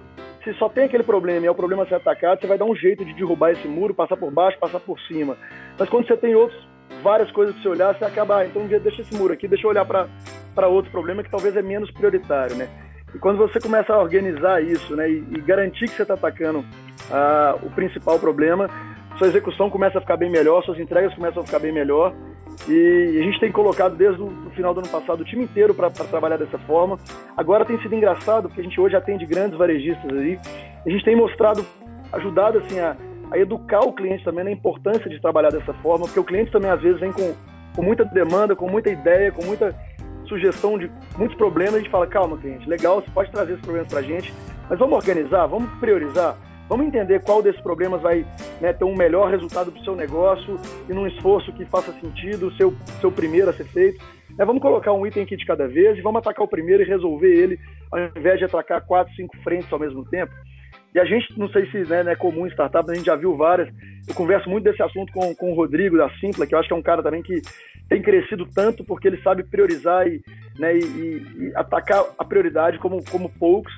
se 0.44 0.52
só 0.54 0.68
tem 0.68 0.84
aquele 0.84 1.02
problema 1.02 1.44
e 1.44 1.48
é 1.48 1.50
o 1.50 1.54
problema 1.54 1.86
ser 1.86 1.94
atacado, 1.94 2.40
você 2.40 2.46
vai 2.46 2.58
dar 2.58 2.64
um 2.64 2.74
jeito 2.74 3.04
de 3.04 3.12
derrubar 3.14 3.52
esse 3.52 3.66
muro, 3.68 3.94
passar 3.94 4.16
por 4.16 4.30
baixo, 4.30 4.58
passar 4.58 4.80
por 4.80 4.98
cima. 5.02 5.36
Mas 5.78 5.88
quando 5.88 6.06
você 6.06 6.16
tem 6.16 6.34
outros, 6.34 6.58
várias 7.02 7.30
coisas 7.30 7.54
para 7.54 7.62
você 7.62 7.68
olhar, 7.68 7.98
você 7.98 8.04
acaba, 8.04 8.38
ah, 8.38 8.46
então 8.46 8.66
deixa 8.66 9.02
esse 9.02 9.14
muro 9.14 9.32
aqui, 9.32 9.46
deixa 9.46 9.66
eu 9.66 9.70
olhar 9.70 9.84
para 9.84 10.68
outro 10.68 10.90
problema 10.90 11.22
que 11.22 11.30
talvez 11.30 11.56
é 11.56 11.62
menos 11.62 11.90
prioritário, 11.90 12.56
né? 12.56 12.68
E 13.14 13.18
quando 13.18 13.38
você 13.38 13.60
começa 13.60 13.92
a 13.92 14.00
organizar 14.00 14.62
isso, 14.62 14.96
né, 14.96 15.08
e, 15.08 15.18
e 15.18 15.40
garantir 15.40 15.84
que 15.84 15.94
você 15.94 16.02
está 16.02 16.14
atacando 16.14 16.64
ah, 17.10 17.56
o 17.62 17.70
principal 17.70 18.18
problema, 18.18 18.68
sua 19.18 19.28
execução 19.28 19.70
começa 19.70 19.98
a 19.98 20.00
ficar 20.00 20.16
bem 20.16 20.30
melhor, 20.30 20.64
suas 20.64 20.78
entregas 20.78 21.14
começam 21.14 21.42
a 21.42 21.46
ficar 21.46 21.58
bem 21.58 21.72
melhor. 21.72 22.14
E 22.68 23.18
a 23.18 23.22
gente 23.24 23.40
tem 23.40 23.50
colocado 23.50 23.96
desde 23.96 24.22
o 24.22 24.50
final 24.54 24.72
do 24.72 24.80
ano 24.80 24.88
passado 24.88 25.20
o 25.20 25.24
time 25.24 25.44
inteiro 25.44 25.74
para 25.74 25.90
trabalhar 25.90 26.36
dessa 26.36 26.58
forma. 26.58 26.98
Agora 27.36 27.64
tem 27.64 27.80
sido 27.80 27.94
engraçado, 27.94 28.48
porque 28.48 28.60
a 28.60 28.64
gente 28.64 28.80
hoje 28.80 28.94
atende 28.94 29.26
grandes 29.26 29.58
varejistas 29.58 30.10
aí. 30.12 30.38
A 30.86 30.90
gente 30.90 31.04
tem 31.04 31.16
mostrado, 31.16 31.64
ajudado 32.12 32.58
assim 32.58 32.78
a, 32.78 32.96
a 33.30 33.38
educar 33.38 33.80
o 33.80 33.92
cliente 33.92 34.24
também 34.24 34.44
na 34.44 34.50
importância 34.50 35.10
de 35.10 35.20
trabalhar 35.20 35.50
dessa 35.50 35.72
forma, 35.74 36.04
porque 36.04 36.20
o 36.20 36.24
cliente 36.24 36.52
também 36.52 36.70
às 36.70 36.80
vezes 36.80 37.00
vem 37.00 37.12
com, 37.12 37.34
com 37.74 37.82
muita 37.82 38.04
demanda, 38.04 38.54
com 38.54 38.68
muita 38.68 38.90
ideia, 38.90 39.32
com 39.32 39.44
muita 39.44 39.74
sugestão 40.26 40.78
de 40.78 40.90
muitos 41.18 41.36
problemas. 41.36 41.74
A 41.74 41.78
gente 41.78 41.90
fala, 41.90 42.06
calma, 42.06 42.38
cliente, 42.38 42.68
legal, 42.68 43.02
você 43.02 43.10
pode 43.10 43.30
trazer 43.30 43.52
esses 43.52 43.64
problemas 43.64 43.88
para 43.88 44.00
a 44.00 44.02
gente, 44.02 44.32
mas 44.70 44.78
vamos 44.78 44.94
organizar, 44.94 45.46
vamos 45.46 45.70
priorizar. 45.80 46.36
Vamos 46.72 46.86
entender 46.86 47.20
qual 47.20 47.42
desses 47.42 47.60
problemas 47.60 48.00
vai 48.00 48.24
né, 48.58 48.72
ter 48.72 48.84
um 48.84 48.96
melhor 48.96 49.30
resultado 49.30 49.70
para 49.70 49.78
o 49.78 49.84
seu 49.84 49.94
negócio 49.94 50.56
e 50.88 50.92
num 50.94 51.06
esforço 51.06 51.52
que 51.52 51.66
faça 51.66 51.92
sentido, 52.00 52.46
o 52.46 52.52
seu, 52.54 52.72
seu 52.98 53.12
primeiro 53.12 53.50
a 53.50 53.52
ser 53.52 53.64
feito. 53.64 54.02
É, 54.38 54.44
vamos 54.46 54.62
colocar 54.62 54.90
um 54.90 55.06
item 55.06 55.24
aqui 55.24 55.36
de 55.36 55.44
cada 55.44 55.68
vez 55.68 55.98
e 55.98 56.00
vamos 56.00 56.20
atacar 56.20 56.46
o 56.46 56.48
primeiro 56.48 56.82
e 56.82 56.86
resolver 56.86 57.28
ele, 57.28 57.60
ao 57.92 58.00
invés 58.16 58.38
de 58.38 58.46
atacar 58.46 58.80
quatro, 58.86 59.14
cinco 59.14 59.36
frentes 59.42 59.70
ao 59.70 59.78
mesmo 59.78 60.02
tempo. 60.06 60.32
E 60.94 60.98
a 60.98 61.04
gente, 61.04 61.38
não 61.38 61.46
sei 61.50 61.70
se 61.70 61.84
né, 61.84 62.10
é 62.10 62.16
comum 62.16 62.46
em 62.46 62.50
startup, 62.50 62.90
a 62.90 62.94
gente 62.94 63.04
já 63.04 63.16
viu 63.16 63.36
várias. 63.36 63.68
Eu 64.08 64.14
converso 64.14 64.48
muito 64.48 64.64
desse 64.64 64.82
assunto 64.82 65.12
com, 65.12 65.34
com 65.34 65.52
o 65.52 65.54
Rodrigo 65.54 65.98
da 65.98 66.08
Simpla, 66.20 66.46
que 66.46 66.54
eu 66.54 66.58
acho 66.58 66.68
que 66.68 66.74
é 66.74 66.78
um 66.78 66.82
cara 66.82 67.02
também 67.02 67.22
que 67.22 67.42
tem 67.86 68.00
crescido 68.00 68.46
tanto 68.46 68.82
porque 68.82 69.08
ele 69.08 69.20
sabe 69.20 69.44
priorizar 69.44 70.08
e, 70.08 70.22
né, 70.58 70.74
e, 70.74 71.22
e 71.38 71.52
atacar 71.54 72.02
a 72.18 72.24
prioridade 72.24 72.78
como, 72.78 73.04
como 73.10 73.28
poucos. 73.28 73.74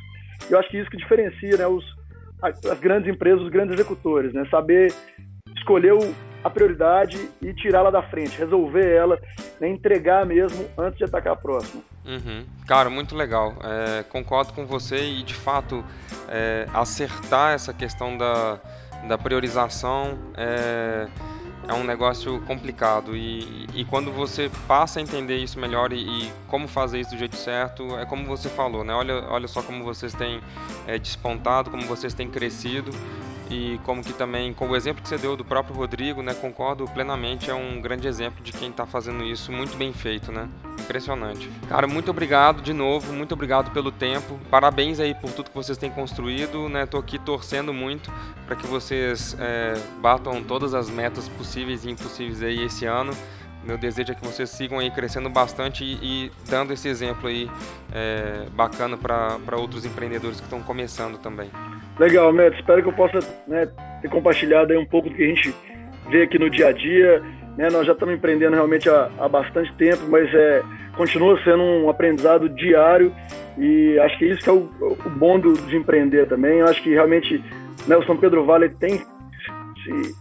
Eu 0.49 0.61
acho 0.61 0.69
que 0.69 0.79
isso 0.79 0.91
que 0.91 0.97
diferencia 0.97 1.57
né, 1.57 1.67
os, 1.67 1.85
as 2.43 2.79
grandes 2.81 3.13
empresas, 3.13 3.43
os 3.43 3.49
grandes 3.49 3.75
executores, 3.75 4.33
né? 4.33 4.47
Saber 4.51 4.93
escolher 5.57 5.95
a 6.43 6.51
prioridade 6.51 7.31
e 7.41 7.55
tirá-la 7.55 7.91
da 7.91 8.03
frente, 8.03 8.37
resolver 8.39 8.87
ela, 8.87 9.19
né? 9.59 9.69
entregar 9.69 10.27
mesmo 10.27 10.69
antes 10.77 10.99
de 10.99 11.05
atacar 11.05 11.33
a 11.33 11.37
próxima. 11.37 11.83
Uhum. 12.05 12.45
Cara, 12.67 12.91
muito 12.91 13.17
legal. 13.17 13.55
É, 13.63 14.03
concordo 14.03 14.53
com 14.53 14.67
você 14.67 14.97
e 14.97 15.23
de 15.23 15.35
fato 15.35 15.83
é, 16.29 16.67
acertar 16.75 17.55
essa 17.55 17.73
questão 17.73 18.19
da, 18.19 18.61
da 19.09 19.17
priorização 19.17 20.19
é, 20.37 21.07
é 21.69 21.73
um 21.73 21.85
negócio 21.85 22.41
complicado 22.43 23.17
e, 23.17 23.67
e 23.75 23.85
quando 23.85 24.13
você 24.13 24.51
passa 24.67 24.99
a 24.99 25.03
entender 25.03 25.37
isso 25.39 25.59
melhor 25.59 25.93
e, 25.93 25.97
e, 25.97 26.33
como 26.49 26.69
fazer 26.69 27.01
isso 27.01 27.11
do 27.11 27.19
jeito 27.19 27.37
certo, 27.37 27.97
é 27.99 28.05
como 28.05 28.25
você 28.27 28.49
falou, 28.49 28.85
né? 28.85 28.95
Olha, 28.95 29.25
olha 29.29 29.49
só 29.49 29.63
como 29.63 29.83
vocês 29.85 30.15
têm 30.15 30.41
é, 30.87 30.99
despontado, 30.99 31.71
como 31.71 31.83
vocês 31.85 32.15
têm 32.15 32.29
crescido 32.29 32.91
e 33.51 33.79
como 33.85 34.03
que 34.03 34.13
também, 34.13 34.53
com 34.53 34.69
o 34.69 34.77
exemplo 34.77 35.03
que 35.03 35.09
você 35.09 35.19
deu 35.19 35.37
do 35.37 35.45
próprio 35.45 35.77
Rodrigo, 35.77 36.23
né? 36.23 36.35
Concordo 36.35 36.87
plenamente, 36.87 37.51
é 37.51 37.55
um 37.55 37.81
grande 37.81 38.09
exemplo 38.09 38.43
de 38.43 38.53
quem 38.53 38.71
está 38.71 38.87
fazendo 38.87 39.25
isso 39.25 39.53
muito 39.53 39.77
bem 39.77 39.93
feito, 39.93 40.33
né? 40.33 40.49
Impressionante. 40.81 41.51
Cara, 41.69 41.87
muito 41.87 42.11
obrigado 42.11 42.63
de 42.63 42.73
novo, 42.73 43.13
muito 43.13 43.33
obrigado 43.33 43.71
pelo 43.71 43.93
tempo. 43.93 44.39
Parabéns 44.51 44.99
aí 44.99 45.15
por 45.15 45.31
tudo 45.31 45.51
que 45.51 45.57
vocês 45.57 45.79
têm 45.79 45.91
construído, 45.91 46.69
né? 46.69 46.87
Tô 46.87 46.99
aqui 46.99 47.19
torcendo 47.19 47.73
muito 47.73 48.11
para 48.47 48.57
que 48.57 48.67
vocês 48.67 49.37
é, 49.39 49.75
batam 50.01 50.43
todas 50.43 50.75
as 50.75 50.89
metas 50.89 51.29
possíveis 51.29 51.85
e 51.85 51.91
impossíveis 51.91 52.43
aí 52.43 52.65
esse 52.65 52.87
ano. 52.87 53.13
Meu 53.63 53.79
desejo 53.79 54.13
é 54.13 54.15
que 54.15 54.25
vocês 54.25 54.51
sigam 54.51 54.79
aí 54.79 54.91
crescendo 54.91 55.31
bastante 55.31 55.85
e, 55.85 56.27
e 56.27 56.33
dando 56.51 56.73
esse 56.73 56.87
exemplo 56.87 57.29
aí 57.29 57.51
é, 57.93 58.47
bacana 58.53 58.97
para 58.97 59.57
outros 59.57 59.87
empreendedores 59.87 60.39
que 60.39 60.45
estão 60.45 60.63
começando 60.63 61.17
também. 61.17 61.51
Legal, 61.99 62.33
Neto. 62.33 62.59
Espero 62.59 62.83
que 62.83 62.89
eu 62.89 62.93
possa 62.93 63.19
né, 63.47 63.69
ter 64.03 64.09
compartilhado 64.09 64.73
aí 64.73 64.79
um 64.79 64.87
pouco 64.87 65.09
do 65.09 65.15
que 65.15 65.23
a 65.23 65.29
gente 65.29 65.55
vê 66.11 66.23
aqui 66.23 66.39
no 66.39 66.51
dia 66.51 66.69
a 66.69 66.73
dia 66.73 67.23
né? 67.57 67.69
Nós 67.71 67.87
já 67.87 67.93
estamos 67.93 68.15
empreendendo 68.15 68.55
realmente 68.55 68.89
há, 68.89 69.11
há 69.19 69.29
bastante 69.29 69.73
tempo, 69.75 70.03
mas 70.09 70.33
é, 70.35 70.63
continua 70.97 71.41
sendo 71.43 71.63
um 71.63 71.89
aprendizado 71.89 72.49
diário 72.49 73.15
e 73.57 73.99
acho 74.01 74.19
que 74.19 74.27
isso 74.27 74.43
que 74.43 74.51
é 74.51 74.53
o, 74.53 74.69
o 74.81 75.11
bom 75.11 75.39
do, 75.39 75.53
de 75.53 75.77
empreender 75.77 76.27
também. 76.27 76.59
Eu 76.59 76.67
acho 76.67 76.83
que 76.83 76.91
realmente 76.91 77.43
né, 77.87 77.97
o 77.97 78.05
São 78.05 78.17
Pedro 78.17 78.45
Vale 78.45 78.69
tem 78.69 78.99
se, 78.99 80.15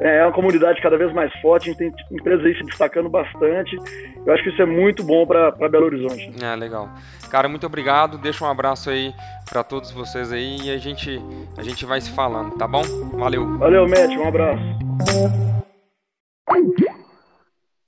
é 0.00 0.22
uma 0.24 0.32
comunidade 0.32 0.80
cada 0.80 0.96
vez 0.96 1.12
mais 1.12 1.32
forte, 1.40 1.64
a 1.64 1.72
gente 1.72 1.78
tem 1.78 1.92
empresas 2.10 2.44
aí 2.44 2.56
se 2.56 2.64
destacando 2.64 3.08
bastante. 3.08 3.76
Eu 4.24 4.32
acho 4.32 4.42
que 4.42 4.50
isso 4.50 4.62
é 4.62 4.66
muito 4.66 5.02
bom 5.02 5.26
para 5.26 5.50
Belo 5.68 5.86
Horizonte. 5.86 6.32
É, 6.42 6.54
legal. 6.54 6.88
Cara, 7.30 7.48
muito 7.48 7.66
obrigado. 7.66 8.16
Deixa 8.18 8.44
um 8.44 8.48
abraço 8.48 8.90
aí 8.90 9.12
para 9.48 9.64
todos 9.64 9.90
vocês 9.90 10.32
aí 10.32 10.58
e 10.64 10.70
a 10.70 10.78
gente, 10.78 11.20
a 11.56 11.62
gente 11.62 11.84
vai 11.84 12.00
se 12.00 12.10
falando, 12.10 12.56
tá 12.56 12.66
bom? 12.66 12.82
Valeu. 13.14 13.58
Valeu, 13.58 13.88
Matt. 13.88 14.16
Um 14.16 14.28
abraço. 14.28 14.62